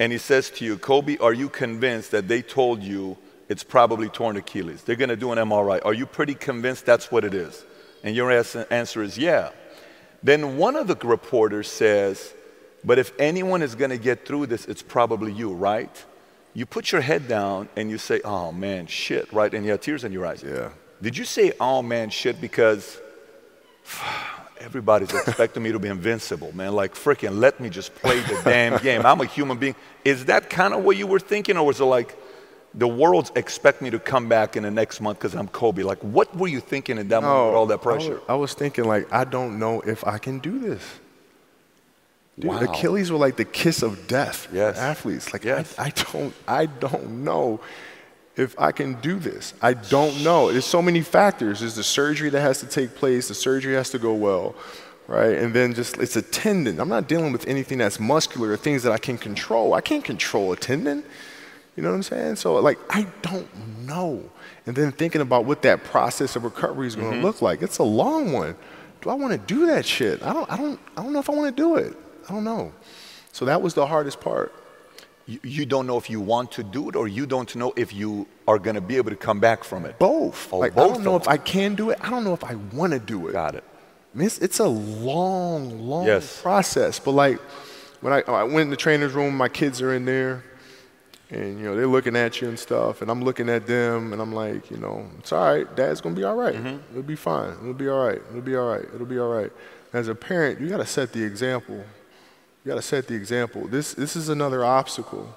[0.00, 3.16] and he says to you, Kobe, are you convinced that they told you
[3.48, 4.82] it's probably torn Achilles?
[4.82, 5.80] They're going to do an MRI.
[5.84, 7.64] Are you pretty convinced that's what it is?
[8.02, 9.50] And your answer is yeah.
[10.20, 12.34] Then one of the reporters says,
[12.82, 16.04] but if anyone is going to get through this, it's probably you, right?
[16.54, 19.52] you put your head down and you say, oh man, shit, right?
[19.52, 20.42] And you have tears in your eyes.
[20.42, 20.70] Yeah.
[21.04, 22.98] Did you say, oh man, shit, because
[24.58, 26.72] everybody's expecting me to be invincible, man?
[26.72, 29.04] Like, freaking let me just play the damn game.
[29.04, 29.76] I'm a human being.
[30.02, 31.58] Is that kind of what you were thinking?
[31.58, 32.16] Or was it like,
[32.72, 35.82] the world's expect me to come back in the next month because I'm Kobe?
[35.82, 38.12] Like, what were you thinking in that no, moment with oh, all that pressure?
[38.12, 40.82] I was, I was thinking, like, I don't know if I can do this.
[42.38, 42.60] Dude, wow.
[42.60, 44.78] Achilles were like the kiss of death yes.
[44.78, 45.32] athletes.
[45.34, 45.78] Like yes.
[45.78, 47.60] I, I don't I don't know
[48.36, 49.54] if I can do this.
[49.62, 50.50] I don't know.
[50.50, 51.60] There's so many factors.
[51.60, 53.28] There's the surgery that has to take place.
[53.28, 54.54] The surgery has to go well,
[55.06, 55.36] right?
[55.36, 56.80] And then just it's a tendon.
[56.80, 59.74] I'm not dealing with anything that's muscular or things that I can control.
[59.74, 61.04] I can't control a tendon.
[61.76, 62.36] You know what I'm saying?
[62.36, 63.48] So like I don't
[63.86, 64.30] know.
[64.66, 67.26] And then thinking about what that process of recovery is going to mm-hmm.
[67.26, 67.62] look like.
[67.62, 68.56] It's a long one.
[69.02, 70.22] Do I want to do that shit?
[70.22, 71.96] I don't I don't I don't know if I want to do it.
[72.28, 72.72] I don't know.
[73.32, 74.52] So that was the hardest part.
[75.26, 77.94] You, you don't know if you want to do it, or you don't know if
[77.94, 79.98] you are going to be able to come back from it.
[79.98, 80.52] Both.
[80.52, 81.98] Oh, like, both I don't know if I can do it.
[82.02, 83.32] I don't know if I want to do it.
[83.32, 83.64] Got it.
[84.14, 86.40] I mean, it's, it's a long, long yes.
[86.40, 86.98] process.
[86.98, 87.40] But like,
[88.00, 90.44] when I, I went in the trainer's room, my kids are in there,
[91.30, 94.20] and you know they're looking at you and stuff, and I'm looking at them, and
[94.20, 95.74] I'm like, you know, it's all right.
[95.74, 96.54] Dad's gonna be all right.
[96.54, 96.76] mm-hmm.
[96.90, 97.52] It'll be fine.
[97.62, 98.20] It'll be all right.
[98.28, 98.84] It'll be all right.
[98.94, 99.50] It'll be all right.
[99.94, 101.84] As a parent, you got to set the example
[102.64, 103.68] you got to set the example.
[103.68, 105.34] This, this is another obstacle.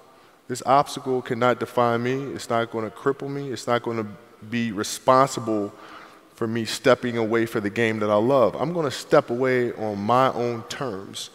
[0.48, 2.14] This obstacle cannot define me.
[2.34, 3.52] It's not going to cripple me.
[3.52, 4.08] It's not going to
[4.50, 5.74] be responsible
[6.36, 8.56] for me stepping away for the game that I love.
[8.56, 11.32] I'm going to step away on my own terms.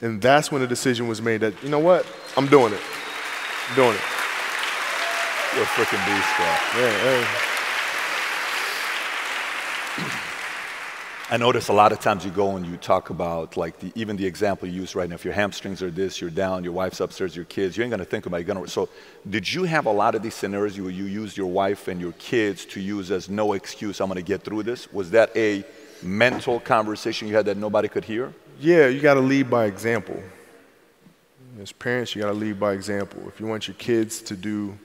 [0.00, 2.06] And that's when the decision was made that, you know what?
[2.36, 2.80] I'm doing it.
[3.68, 4.02] I'm doing it.
[5.54, 6.46] You're a freaking beast, bro.
[6.80, 7.26] Yeah, hey.
[11.32, 14.18] I notice a lot of times you go and you talk about like the, even
[14.18, 15.14] the example you use right now.
[15.14, 18.04] If your hamstrings are this, you're down, your wife's upstairs, your kids, you ain't gonna
[18.04, 18.46] think about it.
[18.46, 18.90] You're gonna, so
[19.30, 22.12] did you have a lot of these scenarios where you used your wife and your
[22.18, 24.92] kids to use as no excuse, I'm gonna get through this?
[24.92, 25.64] Was that a
[26.02, 28.34] mental conversation you had that nobody could hear?
[28.60, 30.22] Yeah, you gotta lead by example.
[31.62, 33.26] As parents, you got to lead by example.
[33.28, 34.78] If you want your kids to do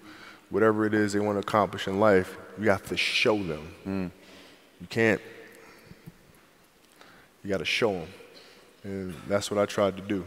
[0.50, 3.74] whatever it is they want to accomplish in life, you have to show them.
[3.86, 4.12] Mm.
[4.80, 5.22] You can't.
[7.48, 8.08] You got to show them.
[8.84, 10.26] And that's what I tried to do.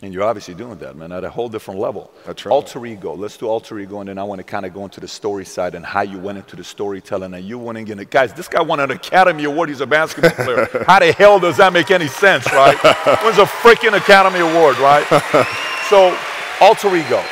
[0.00, 2.10] And you're obviously doing that, man, at a whole different level.
[2.24, 2.52] That's right.
[2.54, 3.14] Alter ego.
[3.14, 5.44] Let's do alter ego, and then I want to kind of go into the story
[5.44, 8.08] side and how you went into the storytelling and you winning in it.
[8.10, 9.68] Guys, this guy won an Academy Award.
[9.68, 10.84] He's a basketball player.
[10.86, 12.82] how the hell does that make any sense, right?
[13.22, 15.04] Wins a freaking Academy Award, right?
[15.90, 16.16] so,
[16.58, 17.22] alter ego.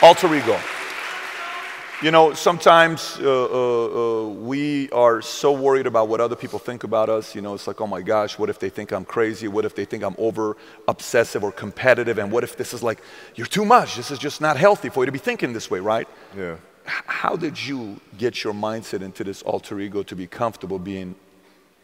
[0.00, 0.58] Alter ego.
[2.04, 6.84] You know, sometimes uh, uh, uh, we are so worried about what other people think
[6.84, 7.34] about us.
[7.34, 9.48] You know, it's like, oh my gosh, what if they think I'm crazy?
[9.48, 12.18] What if they think I'm over obsessive or competitive?
[12.18, 13.00] And what if this is like,
[13.36, 13.96] you're too much?
[13.96, 16.06] This is just not healthy for you to be thinking this way, right?
[16.36, 16.56] Yeah.
[16.84, 21.14] How did you get your mindset into this alter ego to be comfortable being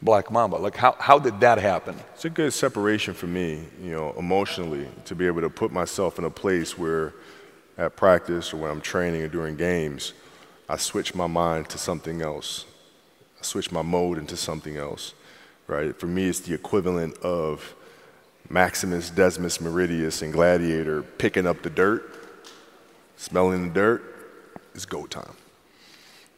[0.02, 0.56] Black Mamba?
[0.56, 1.96] Like, how, how did that happen?
[2.12, 6.18] It's a good separation for me, you know, emotionally, to be able to put myself
[6.18, 7.14] in a place where
[7.81, 10.12] at practice or when I'm training or during games,
[10.69, 12.66] I switch my mind to something else.
[13.40, 15.14] I switch my mode into something else,
[15.66, 15.99] right?
[15.99, 17.75] For me, it's the equivalent of
[18.51, 22.14] Maximus Decimus Meridius and Gladiator picking up the dirt,
[23.16, 24.03] smelling the dirt.
[24.75, 25.35] It's go time,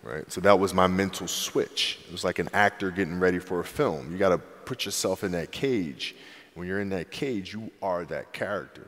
[0.04, 0.30] right?
[0.30, 1.98] So that was my mental switch.
[2.06, 4.12] It was like an actor getting ready for a film.
[4.12, 6.14] You got to put yourself in that cage.
[6.54, 8.86] When you're in that cage, you are that character.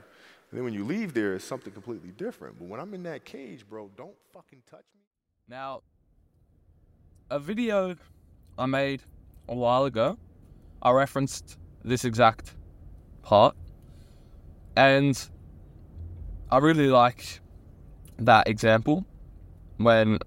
[0.54, 2.60] And then when you leave there, it's something completely different.
[2.60, 5.00] But when I'm in that cage, bro, don't fucking touch me.
[5.48, 5.82] Now,
[7.28, 7.96] a video
[8.56, 9.02] I made
[9.48, 10.16] a while ago,
[10.80, 12.54] I referenced this exact
[13.22, 13.56] part,
[14.76, 15.20] and
[16.52, 17.40] I really like
[18.20, 19.04] that example
[19.78, 20.20] when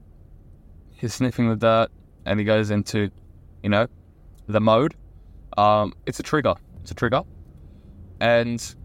[0.92, 1.88] he's sniffing the dirt
[2.26, 3.12] and he goes into,
[3.64, 3.88] you know,
[4.48, 4.94] the mode.
[5.58, 6.56] Um, it's a trigger.
[6.82, 7.22] It's a trigger,
[8.20, 8.76] and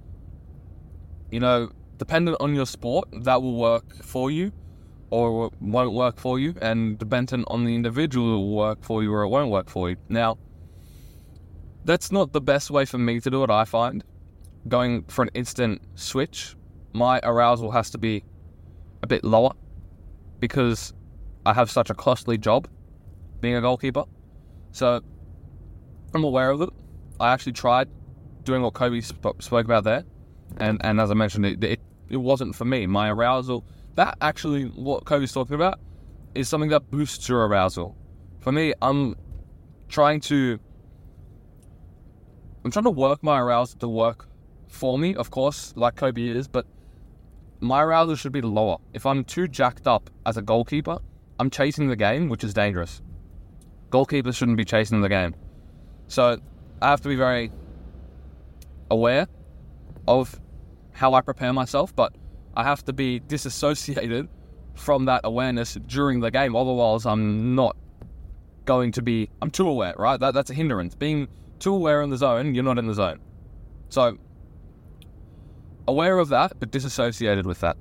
[1.32, 4.52] you know, dependent on your sport, that will work for you
[5.10, 9.12] or won't work for you, and dependent on the individual, it will work for you
[9.12, 9.96] or it won't work for you.
[10.08, 10.38] Now,
[11.84, 14.04] that's not the best way for me to do it, I find.
[14.68, 16.54] Going for an instant switch,
[16.92, 18.24] my arousal has to be
[19.02, 19.52] a bit lower
[20.38, 20.92] because
[21.44, 22.68] I have such a costly job
[23.40, 24.04] being a goalkeeper.
[24.70, 25.00] So
[26.14, 26.70] I'm aware of it.
[27.18, 27.88] I actually tried
[28.44, 30.04] doing what Kobe sp- spoke about there
[30.58, 32.86] and and as I mentioned, it, it it wasn't for me.
[32.86, 35.80] My arousal, that actually what Kobe's talking about,
[36.34, 37.96] is something that boosts your arousal.
[38.40, 39.16] For me, I'm
[39.88, 40.58] trying to
[42.64, 44.28] I'm trying to work my arousal to work
[44.68, 46.66] for me, of course, like Kobe is, but
[47.60, 48.78] my arousal should be lower.
[48.94, 50.98] If I'm too jacked up as a goalkeeper,
[51.38, 53.02] I'm chasing the game, which is dangerous.
[53.90, 55.34] Goalkeepers shouldn't be chasing the game.
[56.08, 56.38] So
[56.80, 57.52] I have to be very
[58.90, 59.26] aware
[60.06, 60.38] of
[60.92, 62.14] how I prepare myself, but
[62.54, 64.28] I have to be disassociated
[64.74, 66.54] from that awareness during the game.
[66.56, 67.76] Otherwise, I'm not
[68.64, 69.30] going to be.
[69.40, 70.18] I'm too aware, right?
[70.18, 70.94] That, that's a hindrance.
[70.94, 73.20] Being too aware in the zone, you're not in the zone.
[73.88, 74.18] So,
[75.86, 77.76] aware of that, but disassociated with that.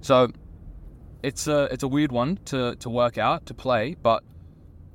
[0.00, 0.30] So,
[1.22, 4.22] it's a it's a weird one to to work out to play, but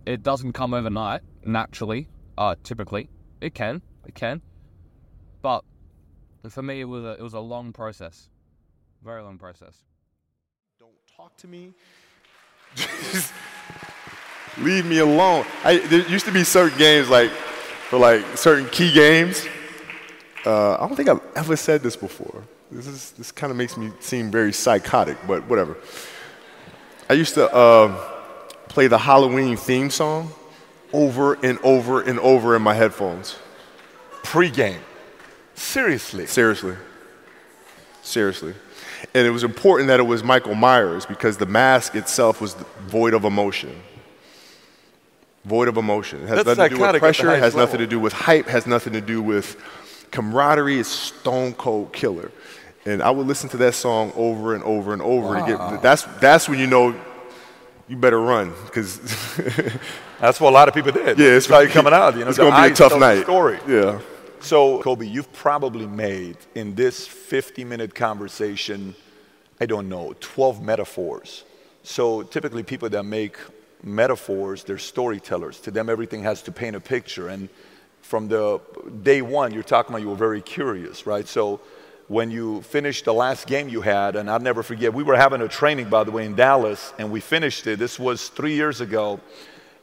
[0.06, 2.08] it doesn't come overnight naturally.
[2.38, 3.10] Uh, typically,
[3.42, 4.42] it can, it can,
[5.42, 5.64] but
[6.44, 8.28] but for me, it was a, it was a long process,
[9.04, 9.82] very long process.
[10.78, 11.74] Don't talk to me.
[14.60, 15.46] Leave me alone.
[15.64, 19.48] I, there used to be certain games like for like certain key games.
[20.46, 22.44] Uh, I don't think I've ever said this before.
[22.70, 25.78] This is this kind of makes me seem very psychotic, but whatever.
[27.10, 27.96] I used to uh,
[28.68, 30.34] play the Halloween theme song
[30.92, 33.38] over and over and over in my headphones.
[34.24, 34.80] Pre-game.
[35.56, 36.26] Seriously.
[36.26, 36.76] Seriously.
[38.02, 38.54] Seriously.
[39.14, 42.54] And it was important that it was Michael Myers because the mask itself was
[42.88, 43.82] void of emotion.
[45.46, 46.24] Void of emotion.
[46.24, 47.60] It has That's nothing to do with pressure, has level.
[47.60, 49.58] nothing to do with hype, has nothing to do with
[50.12, 50.80] camaraderie.
[50.80, 52.32] It's stone cold killer.
[52.86, 55.46] And I would listen to that song over and over and over wow.
[55.46, 56.96] to get that's that's when you know
[57.88, 59.00] you better run because
[60.20, 61.18] that's what a lot of people did.
[61.18, 62.16] Yeah, it's like coming out.
[62.16, 63.24] You know, it's gonna be a tough night.
[63.24, 63.60] Story.
[63.68, 64.00] Yeah.
[64.44, 68.94] So, Kobe, you've probably made in this 50 minute conversation,
[69.62, 71.46] I don't know, 12 metaphors.
[71.84, 73.38] So, typically, people that make
[73.84, 75.62] metaphors, they're storytellers.
[75.62, 77.30] To them, everything has to paint a picture.
[77.30, 77.48] And
[78.02, 78.60] from the
[79.02, 81.26] day one, you're talking about you were very curious, right?
[81.26, 81.62] So,
[82.10, 85.40] when you finished the last game you had, and I'll never forget, we were having
[85.40, 87.80] a training, by the way, in Dallas, and we finished it.
[87.80, 89.22] This was three years ago.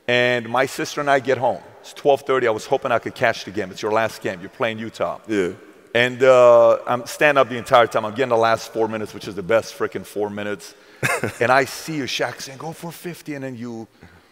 [0.07, 1.63] And my sister and I get home.
[1.81, 2.47] It's 12:30.
[2.47, 3.71] I was hoping I could catch the game.
[3.71, 4.41] It's your last game.
[4.41, 5.19] You're playing Utah.
[5.27, 5.53] Yeah.
[5.95, 8.05] And uh, I'm standing up the entire time.
[8.05, 10.75] I'm getting the last four minutes, which is the best freaking four minutes.
[11.41, 13.35] and I see you, Shaq, saying, go for 50.
[13.35, 13.89] And then you,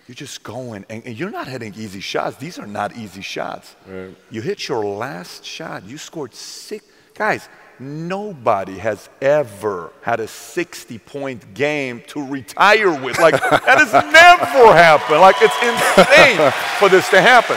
[0.07, 0.85] you're just going.
[0.89, 2.37] And, and you're not hitting easy shots.
[2.37, 3.75] These are not easy shots.
[3.87, 4.15] Right.
[4.31, 5.85] You hit your last shot.
[5.85, 6.85] You scored six.
[7.15, 7.49] Guys,
[7.81, 13.19] nobody has ever had a 60 point game to retire with.
[13.19, 15.21] Like, that has never happened.
[15.21, 17.57] Like, it's insane for this to happen.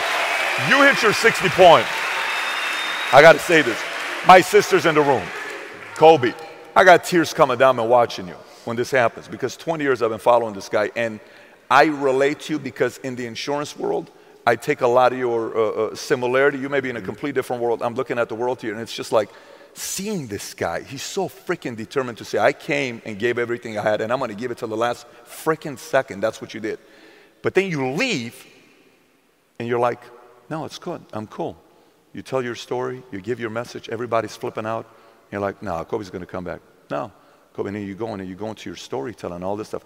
[0.70, 1.86] You hit your 60 point.
[3.14, 3.80] I got to say this.
[4.28, 5.26] My sister's in the room.
[5.96, 6.34] Kobe,
[6.76, 10.12] I got tears coming down and watching you when this happens because 20 years I've
[10.12, 11.20] been following this guy and
[11.70, 14.12] I relate to you because in the insurance world,
[14.46, 16.58] I take a lot of your uh, uh, similarity.
[16.60, 17.82] You may be in a complete different world.
[17.82, 19.30] I'm looking at the world here and it's just like
[19.74, 20.82] seeing this guy.
[20.82, 24.20] He's so freaking determined to say, I came and gave everything I had and I'm
[24.20, 26.22] going to give it to the last freaking second.
[26.22, 26.80] That's what you did.
[27.42, 28.46] But then you leave
[29.60, 30.02] and you're like,
[30.50, 31.02] no, it's good.
[31.14, 31.58] I'm cool.
[32.14, 34.86] You tell your story, you give your message, everybody's flipping out.
[35.32, 36.60] You're like, no, Kobe's going to come back.
[36.90, 37.12] No.
[37.54, 39.86] Kobe, and then you go and you go into your storytelling, all this stuff.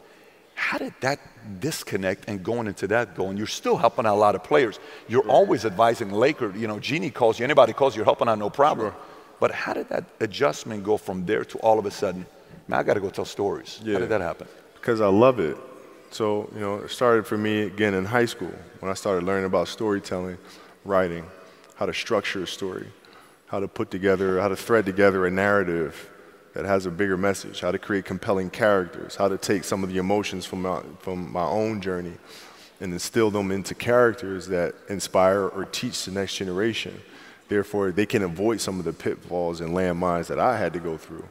[0.56, 1.20] How did that
[1.60, 3.28] disconnect and going into that go?
[3.28, 4.80] And You're still helping out a lot of players.
[5.08, 6.56] You're always advising Laker.
[6.56, 8.92] You know, Jeanie calls you, anybody calls you, you're helping out, no problem.
[8.92, 9.02] Sure.
[9.40, 12.26] But how did that adjustment go from there to all of a sudden,
[12.68, 13.80] man, I got to go tell stories?
[13.84, 13.94] Yeah.
[13.94, 14.48] How did that happen?
[14.86, 15.58] because I love it.
[16.12, 19.46] So, you know, it started for me again in high school when I started learning
[19.46, 20.38] about storytelling,
[20.84, 21.26] writing,
[21.74, 22.86] how to structure a story,
[23.48, 26.12] how to put together, how to thread together a narrative
[26.54, 29.90] that has a bigger message, how to create compelling characters, how to take some of
[29.90, 32.14] the emotions from my, from my own journey
[32.80, 37.02] and instill them into characters that inspire or teach the next generation.
[37.48, 40.98] Therefore, they can avoid some of the pitfalls and landmines that I had to go
[40.98, 41.28] through.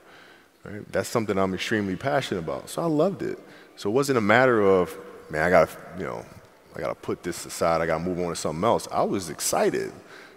[0.65, 0.91] Right?
[0.93, 2.71] That's something I'm extremely passionate about.
[2.71, 3.39] So I loved it.
[3.77, 4.97] So it wasn't a matter of,
[5.31, 6.25] man, I got to, you know,
[6.77, 7.81] I got to put this aside.
[7.81, 8.89] I got to move on to something else.
[8.91, 9.93] I was excited.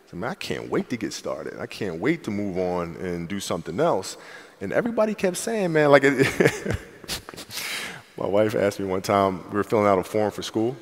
[0.09, 1.59] So, man, I can't wait to get started.
[1.59, 4.17] I can't wait to move on and do something else.
[4.59, 6.03] And everybody kept saying, man, like,
[8.17, 10.75] my wife asked me one time, we were filling out a form for school,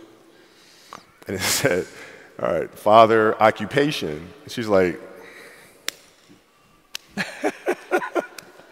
[1.27, 1.86] and it said,
[2.41, 4.27] all right, father, occupation.
[4.47, 4.99] She's like,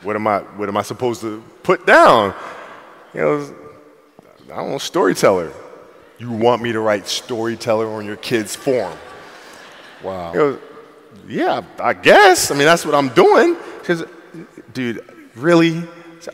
[0.02, 2.34] what am I, what am I supposed to put down?
[3.14, 3.56] You know,
[4.52, 5.52] I don't storyteller.
[6.20, 8.98] You want me to write storyteller on your kid's form?
[10.04, 10.58] Wow.
[11.28, 12.52] Yeah, I guess.
[12.52, 13.56] I mean, that's what I'm doing.
[13.80, 14.04] Because,
[14.74, 15.04] dude,
[15.36, 15.84] really?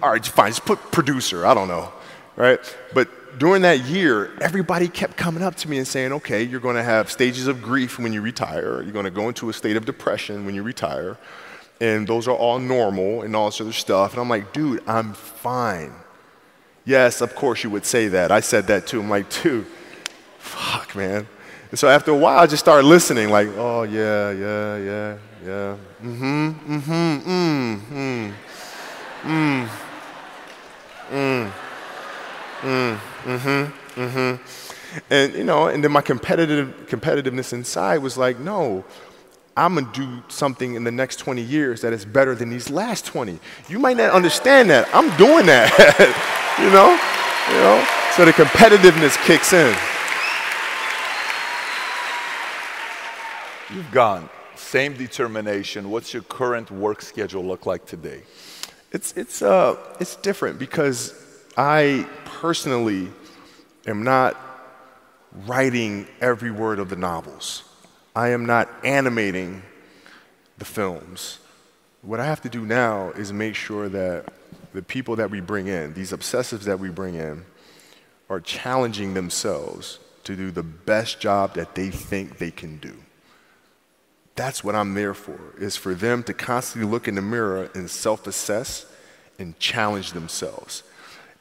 [0.02, 1.46] All right, fine, just put producer.
[1.46, 1.92] I don't know,
[2.36, 2.60] right?
[2.94, 6.76] But during that year, everybody kept coming up to me and saying, okay, you're going
[6.76, 8.82] to have stages of grief when you retire.
[8.82, 11.18] You're going to go into a state of depression when you retire.
[11.82, 14.14] And those are all normal and all this other stuff.
[14.14, 15.94] And I'm like, dude, I'm fine.
[16.86, 18.32] Yes, of course you would say that.
[18.32, 19.00] I said that too.
[19.02, 19.68] I'm like, dude,
[20.40, 21.28] fuck, man.
[21.70, 25.78] And so after a while, I just started listening, like, oh, yeah, yeah, yeah, yeah.
[26.02, 28.34] Mm-hmm, mm-hmm, mm, mm,
[29.24, 29.70] mm, mm,
[31.12, 31.52] mm,
[32.62, 34.44] mm-hmm, mm-hmm.
[35.10, 38.84] And, you know, and then my competitive, competitiveness inside was like, no,
[39.56, 43.06] I'm gonna do something in the next 20 years that is better than these last
[43.06, 43.40] 20.
[43.68, 44.88] You might not understand that.
[44.94, 45.70] I'm doing that,
[46.60, 46.98] you know?
[47.52, 47.86] You know?
[48.16, 49.76] So the competitiveness kicks in.
[53.76, 54.30] You've gone.
[54.56, 55.90] Same determination.
[55.92, 58.24] What's your current work schedule look like today?
[58.92, 61.19] It's, it's, uh, it's different because
[61.58, 63.10] I personally
[63.88, 64.38] am not
[65.46, 67.64] writing every word of the novels.
[68.16, 69.62] I am not animating
[70.58, 71.40] the films.
[72.02, 74.34] What I have to do now is make sure that
[74.74, 77.46] the people that we bring in, these obsessives that we bring in,
[78.30, 82.94] are challenging themselves to do the best job that they think they can do.
[84.36, 87.90] That's what I'm there for, is for them to constantly look in the mirror and
[87.90, 88.86] self assess
[89.38, 90.84] and challenge themselves.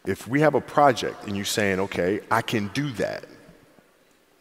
[0.08, 3.26] If we have a project and you're saying, okay, I can do that,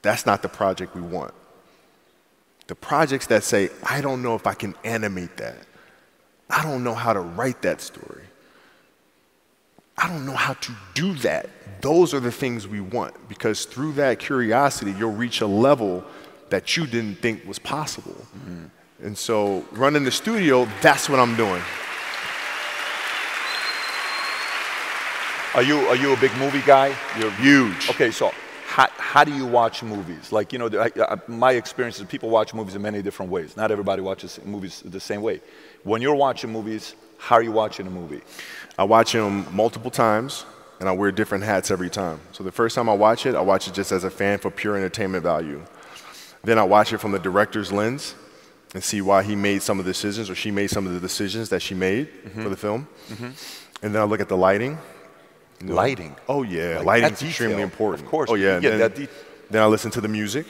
[0.02, 1.34] that's not the project we want.
[2.68, 5.58] The projects that say, I don't know if I can animate that,
[6.50, 8.24] I don't know how to write that story,
[9.98, 11.50] I don't know how to do that.
[11.82, 16.06] Those are the things we want because through that curiosity, you'll reach a level
[16.50, 18.16] that you didn't think was possible.
[18.38, 19.06] Mm-hmm.
[19.06, 21.62] And so, running the studio, that's what I'm doing.
[25.58, 26.96] Are you, are you a big movie guy?
[27.20, 27.90] You're Huge.
[27.90, 28.32] Okay, so
[28.68, 30.32] how, how do you watch movies?
[30.32, 33.58] Like, you know, I, I, my experience is people watch movies in many different ways.
[33.58, 35.42] Not everybody watches movies the same way.
[35.84, 38.22] When you're watching movies, how are you watching a movie?
[38.78, 40.46] I watch them multiple times,
[40.80, 42.20] and I wear different hats every time.
[42.34, 44.52] So the first time I watch it, I watch it just as a fan for
[44.52, 45.66] pure entertainment value.
[46.44, 48.14] Then I watch it from the director's lens,
[48.76, 51.00] and see why he made some of the decisions or she made some of the
[51.00, 52.44] decisions that she made Mm-hmm.
[52.44, 52.88] for the film.
[53.82, 54.78] And then I look at the lighting.
[55.62, 56.16] Lighting.
[56.30, 58.04] Oh yeah, Like is extremely important.
[58.06, 58.60] Of course, Oh you yeah.
[58.60, 59.08] then, that de-
[59.50, 60.46] then I listen to the music,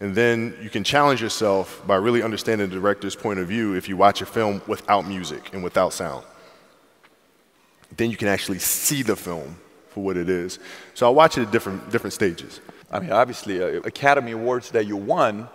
[0.00, 3.88] and then you can challenge yourself by really understanding the director's point of view if
[3.88, 6.24] you watch a film without music and without sound.
[7.96, 9.56] Then you can actually see the film
[9.90, 10.58] for what it is.
[10.94, 12.60] So I watch it at different different stages.
[12.90, 15.48] I mean, obviously, uh, Academy Awards that you won,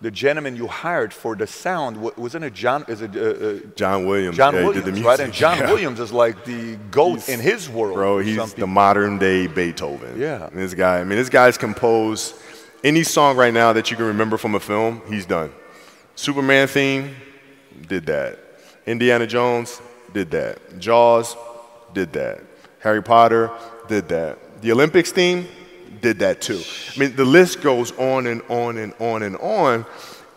[0.00, 2.84] the gentleman you hired for the sound wasn't it John?
[2.88, 4.36] Is it uh, uh, John Williams.
[4.36, 5.20] John yeah, Williams, did the right?
[5.20, 5.66] And John Yeah.
[5.70, 7.94] Williams is like the goat He's- in his world.
[7.94, 10.18] Bro, he's the modern day Beethoven.
[10.18, 10.46] Yeah.
[10.46, 12.34] And this guy, I mean, this guy's composed
[12.82, 15.52] any song right now that you can remember from a film, he's done.
[16.14, 17.14] Superman theme,
[17.88, 18.38] did that.
[18.86, 19.80] Indiana Jones,
[20.14, 20.78] did that.
[20.78, 21.36] Jaws,
[21.92, 22.40] did that.
[22.78, 23.50] Harry Potter,
[23.88, 24.38] did that.
[24.62, 25.46] The Olympics theme,
[26.00, 26.62] did that too.
[26.94, 29.86] I mean, the list goes on and on and on and on.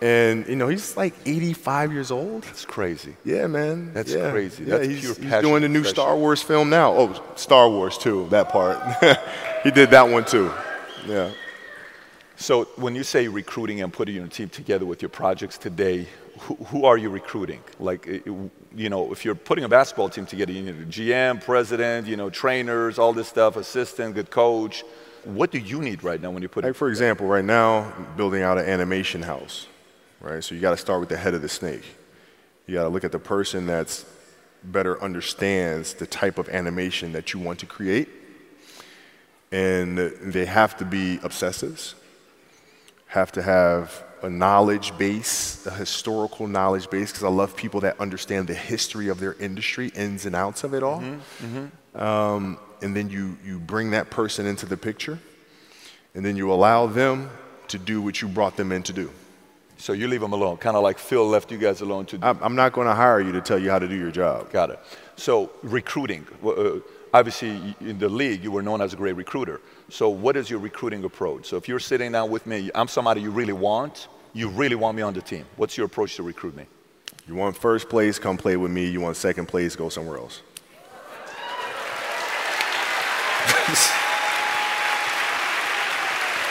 [0.02, 2.44] And, you know, he's like 85 years old.
[2.44, 3.16] That's crazy.
[3.24, 3.94] Yeah, man.
[3.94, 4.32] That's yeah.
[4.32, 4.66] crazy.
[4.66, 5.86] Yeah, That's he's, pure he's doing the new.
[5.86, 6.94] Star Wars film now.
[6.94, 8.28] Oh, Star Wars too.
[8.30, 8.82] That part.
[9.64, 10.52] he did that one too.
[11.08, 11.32] Yeah.
[12.36, 16.08] So when you say recruiting and putting your team together with your projects today,
[16.40, 17.62] who, who are you recruiting?
[17.80, 22.08] Like, you know, if you're putting a basketball team together, you need a GM, president,
[22.08, 24.84] you know, trainers, all this stuff, assistant, good coach.
[25.24, 26.78] What do you need right now when you put Like it?
[26.78, 29.68] for example, right now, building out an animation house,
[30.22, 30.44] right?
[30.44, 31.84] So you got to start with the head of the snake.
[32.68, 34.06] You got to look at the person that's
[34.64, 38.10] better understands the type of animation that you want to create,
[39.52, 41.94] and they have to be obsessives.
[43.08, 48.00] Have to have a knowledge base, a historical knowledge base, because I love people that
[48.00, 51.04] understand the history of their industry, ins and outs of it all.
[51.94, 55.18] Um, and then you, you bring that person into the picture,
[56.14, 57.30] and then you allow them
[57.70, 59.10] to do what you brought them in to do.
[59.78, 62.38] So you leave them alone, kind of like Phil left you guys alone to I'm,
[62.42, 64.52] I'm not going to hire you to tell you how to do your job.
[64.52, 64.80] Got it.
[65.16, 66.26] So recruiting.
[66.46, 66.80] Uh,
[67.14, 69.60] obviously, in the league, you were known as a great recruiter.
[69.90, 71.48] So what is your recruiting approach?
[71.48, 74.08] So if you're sitting down with me, I'm somebody you really want.
[74.34, 75.46] You really want me on the team.
[75.58, 76.66] What's your approach to recruit me?
[77.28, 78.88] You want first place, come play with me.
[78.90, 80.42] You want second place, go somewhere else.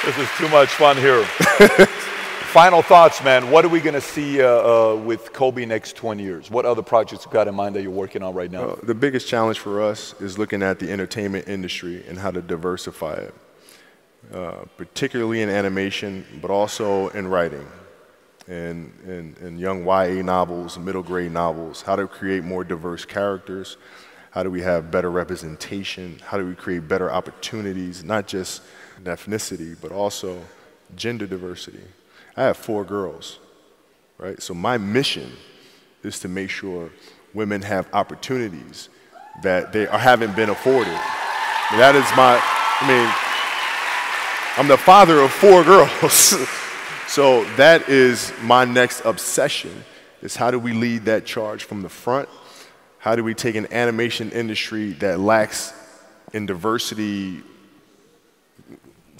[0.04, 1.22] This is too much fun here.
[2.50, 3.52] Final thoughts, man.
[3.52, 6.50] What are we going to see uh, uh, with Kobe next 20 years?
[6.50, 8.62] What other projects you got in mind that you're working on right now?
[8.62, 12.42] Uh, the biggest challenge for us is looking at the entertainment industry and how to
[12.42, 13.34] diversify it,
[14.34, 17.64] uh, particularly in animation, but also in writing
[18.48, 23.76] and, and, and young YA novels, middle grade novels, how to create more diverse characters,
[24.32, 28.62] how do we have better representation, how do we create better opportunities, not just
[28.98, 30.40] in ethnicity, but also
[30.96, 31.82] gender diversity.
[32.36, 33.38] I have four girls,
[34.18, 34.40] right?
[34.42, 35.32] So my mission
[36.02, 36.90] is to make sure
[37.34, 38.88] women have opportunities
[39.42, 40.98] that they are, haven't been afforded.
[41.72, 42.40] That is my,
[42.80, 43.08] I mean,
[44.56, 46.34] I'm the father of four girls.
[47.06, 49.84] so that is my next obsession
[50.22, 52.28] is how do we lead that charge from the front?
[52.98, 55.72] How do we take an animation industry that lacks
[56.32, 57.42] in diversity,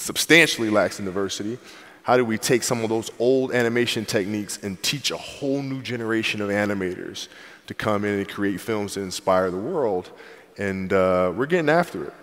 [0.03, 1.59] substantially lacks in diversity?
[2.03, 5.81] How do we take some of those old animation techniques and teach a whole new
[5.81, 7.29] generation of animators
[7.69, 10.11] to come in and create films that inspire the world?
[10.59, 12.15] And uh, we're getting after it.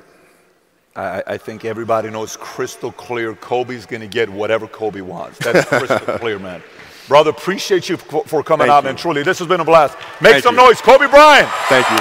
[0.96, 5.40] I, I think everybody knows crystal clear Kobe's going to get whatever Kobe wants.
[5.40, 6.62] That's crystal clear, man.
[7.08, 8.90] Brother, appreciate you for, for coming Thank out, you.
[8.90, 8.96] man.
[8.98, 9.98] Truly, this has been a blast.
[10.22, 10.62] Make Thank some you.
[10.62, 10.82] noise.
[10.82, 11.48] Kobe Bryant.
[11.72, 11.98] Thank you.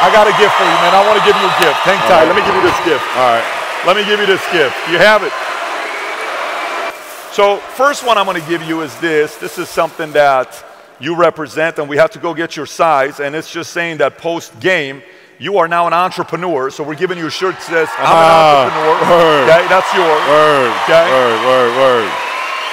[0.00, 0.96] I got a gift for you, man.
[0.96, 1.78] I want to give you a gift.
[1.84, 2.24] Hang tight.
[2.24, 3.04] Let me give you this gift.
[3.16, 3.65] All right.
[3.84, 4.76] Let me give you this gift.
[4.90, 5.32] You have it.
[7.32, 9.36] So, first one I'm going to give you is this.
[9.36, 10.64] This is something that
[10.98, 13.20] you represent, and we have to go get your size.
[13.20, 15.02] And it's just saying that post game,
[15.38, 16.70] you are now an entrepreneur.
[16.70, 19.18] So, we're giving you a shirt that says, I'm Ah, an entrepreneur.
[19.18, 19.42] word.
[19.50, 20.22] Okay, that's yours.
[20.32, 20.72] Word.
[20.84, 21.06] Okay.
[21.12, 21.38] Word.
[21.44, 21.72] Word.
[21.76, 22.12] Word.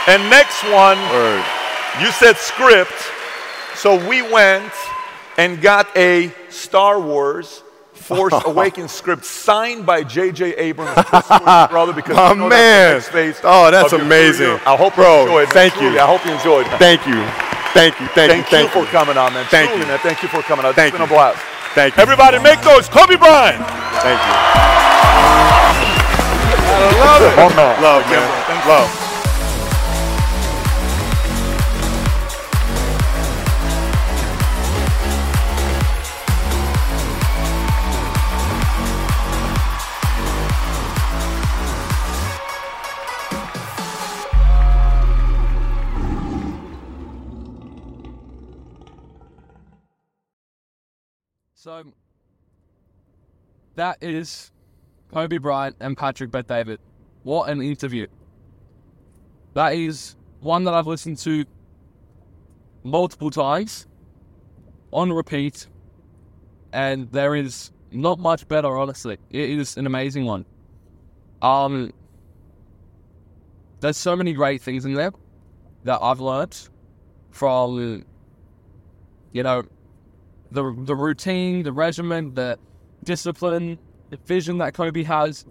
[0.08, 1.44] And next one, Word.
[2.02, 2.94] you said script.
[3.76, 4.72] So, we went
[5.38, 7.63] and got a Star Wars.
[8.04, 10.56] Force Awakens script signed by J.J.
[10.56, 12.94] Abrams, This is for you, brother, because My you know man.
[12.94, 14.46] that's the next Oh, that's amazing.
[14.58, 14.62] career.
[14.66, 15.46] I hope Bro, you enjoyed.
[15.48, 15.54] man.
[15.54, 16.00] thank you.
[16.00, 16.68] I hope you enjoyed.
[16.80, 17.24] Thank you.
[17.74, 18.08] Thank you.
[18.08, 18.58] Thank, Thank, you.
[18.58, 19.46] Thank you for coming on, man.
[19.48, 19.88] Thank Truly, you.
[19.90, 20.00] man.
[20.00, 20.74] Thank you for coming on.
[20.74, 21.16] Thank it's been you.
[21.16, 21.40] a blast.
[21.74, 22.02] Thank you.
[22.04, 23.58] Everybody, make those Kobe Bryant.
[24.04, 24.34] Thank you.
[26.76, 27.34] I love it.
[27.40, 27.82] Oh.
[27.82, 28.68] Love, man.
[28.68, 29.03] Love.
[51.74, 51.84] So
[53.74, 54.52] that is
[55.12, 56.80] Kobe Bryant and Patrick Bet-David.
[57.24, 58.06] What an interview.
[59.56, 61.46] That is one that I've listened to
[62.84, 63.88] multiple times
[64.92, 65.66] on repeat,
[66.74, 69.18] and there is not much better, honestly.
[69.32, 70.46] It is an amazing one.
[71.42, 71.92] Um,
[73.80, 75.12] there's so many great things in there
[75.86, 76.70] that I've learned
[77.32, 78.06] from,
[79.32, 79.64] you know,
[80.54, 82.58] the the routine, the regimen, the
[83.04, 83.80] discipline,
[84.10, 85.46] the vision that Kobe has.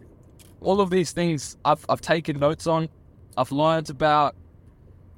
[0.60, 2.88] All of these things I've I've taken notes on,
[3.36, 4.36] I've learned about,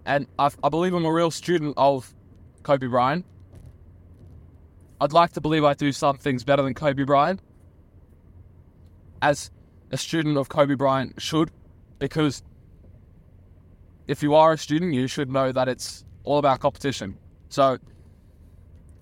[0.06, 2.14] and I've, I believe I'm a real student of
[2.62, 3.26] Kobe Bryant.
[5.00, 7.40] I'd like to believe I do some things better than Kobe Bryant,
[9.20, 9.50] as
[9.90, 11.50] a student of Kobe Bryant should,
[11.98, 12.42] because
[14.06, 17.18] if you are a student, you should know that it's all about competition.
[17.50, 17.78] So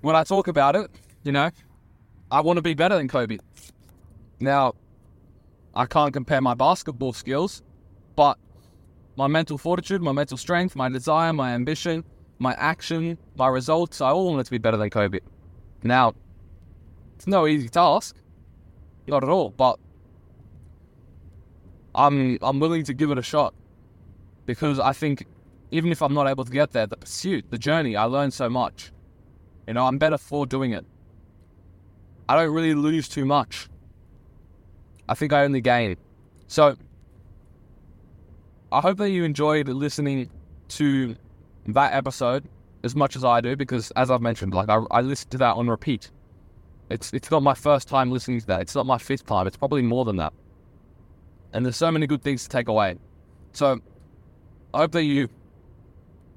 [0.03, 0.91] when I talk about it,
[1.25, 1.51] you know,
[2.31, 3.39] I want to be better than Kobe.
[4.41, 4.75] Now,
[5.75, 7.63] I can't compare my basketball skills,
[8.15, 8.39] but
[9.17, 12.05] my mental fortitude, my mental strength, my desire, my ambition,
[12.39, 15.21] my action, my results, I all want it to be better than Kobe.
[15.83, 16.15] Now,
[17.17, 18.17] it's no easy task,
[19.07, 19.79] not at all, but
[21.95, 23.55] I'm I'm willing to give it a shot
[24.47, 25.27] because I think
[25.71, 28.49] even if I'm not able to get there, the pursuit, the journey, I learn so
[28.49, 28.92] much.
[29.67, 30.85] You know, I'm better for doing it.
[32.29, 33.69] I don't really lose too much.
[35.09, 35.97] I think I only gain.
[36.47, 36.77] So,
[38.71, 40.31] I hope that you enjoyed listening
[40.69, 41.17] to
[41.67, 42.49] that episode
[42.83, 45.57] as much as I do because, as I've mentioned, like I, I listened to that
[45.57, 46.11] on repeat.
[46.91, 48.61] It's it's not my first time listening to that.
[48.63, 49.47] It's not my fifth time.
[49.47, 50.33] It's probably more than that.
[51.53, 52.97] And there's so many good things to take away.
[53.53, 53.81] So,
[54.75, 55.29] I hope that you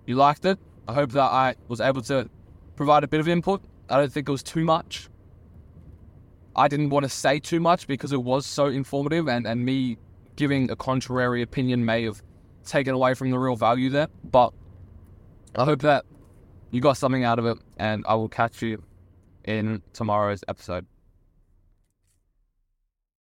[0.06, 0.60] you liked it.
[0.88, 2.30] I hope that I was able to
[2.76, 3.62] provide a bit of input.
[3.90, 5.10] I don't think it was too much.
[6.56, 9.98] I didn't want to say too much because it was so informative, and, and me
[10.36, 12.22] giving a contrary opinion may have
[12.66, 14.08] taken away from the real value there.
[14.24, 14.54] But
[15.56, 16.06] I hope that
[16.72, 18.84] you got something out of it, and I will catch you
[19.44, 20.86] in tomorrow's episode.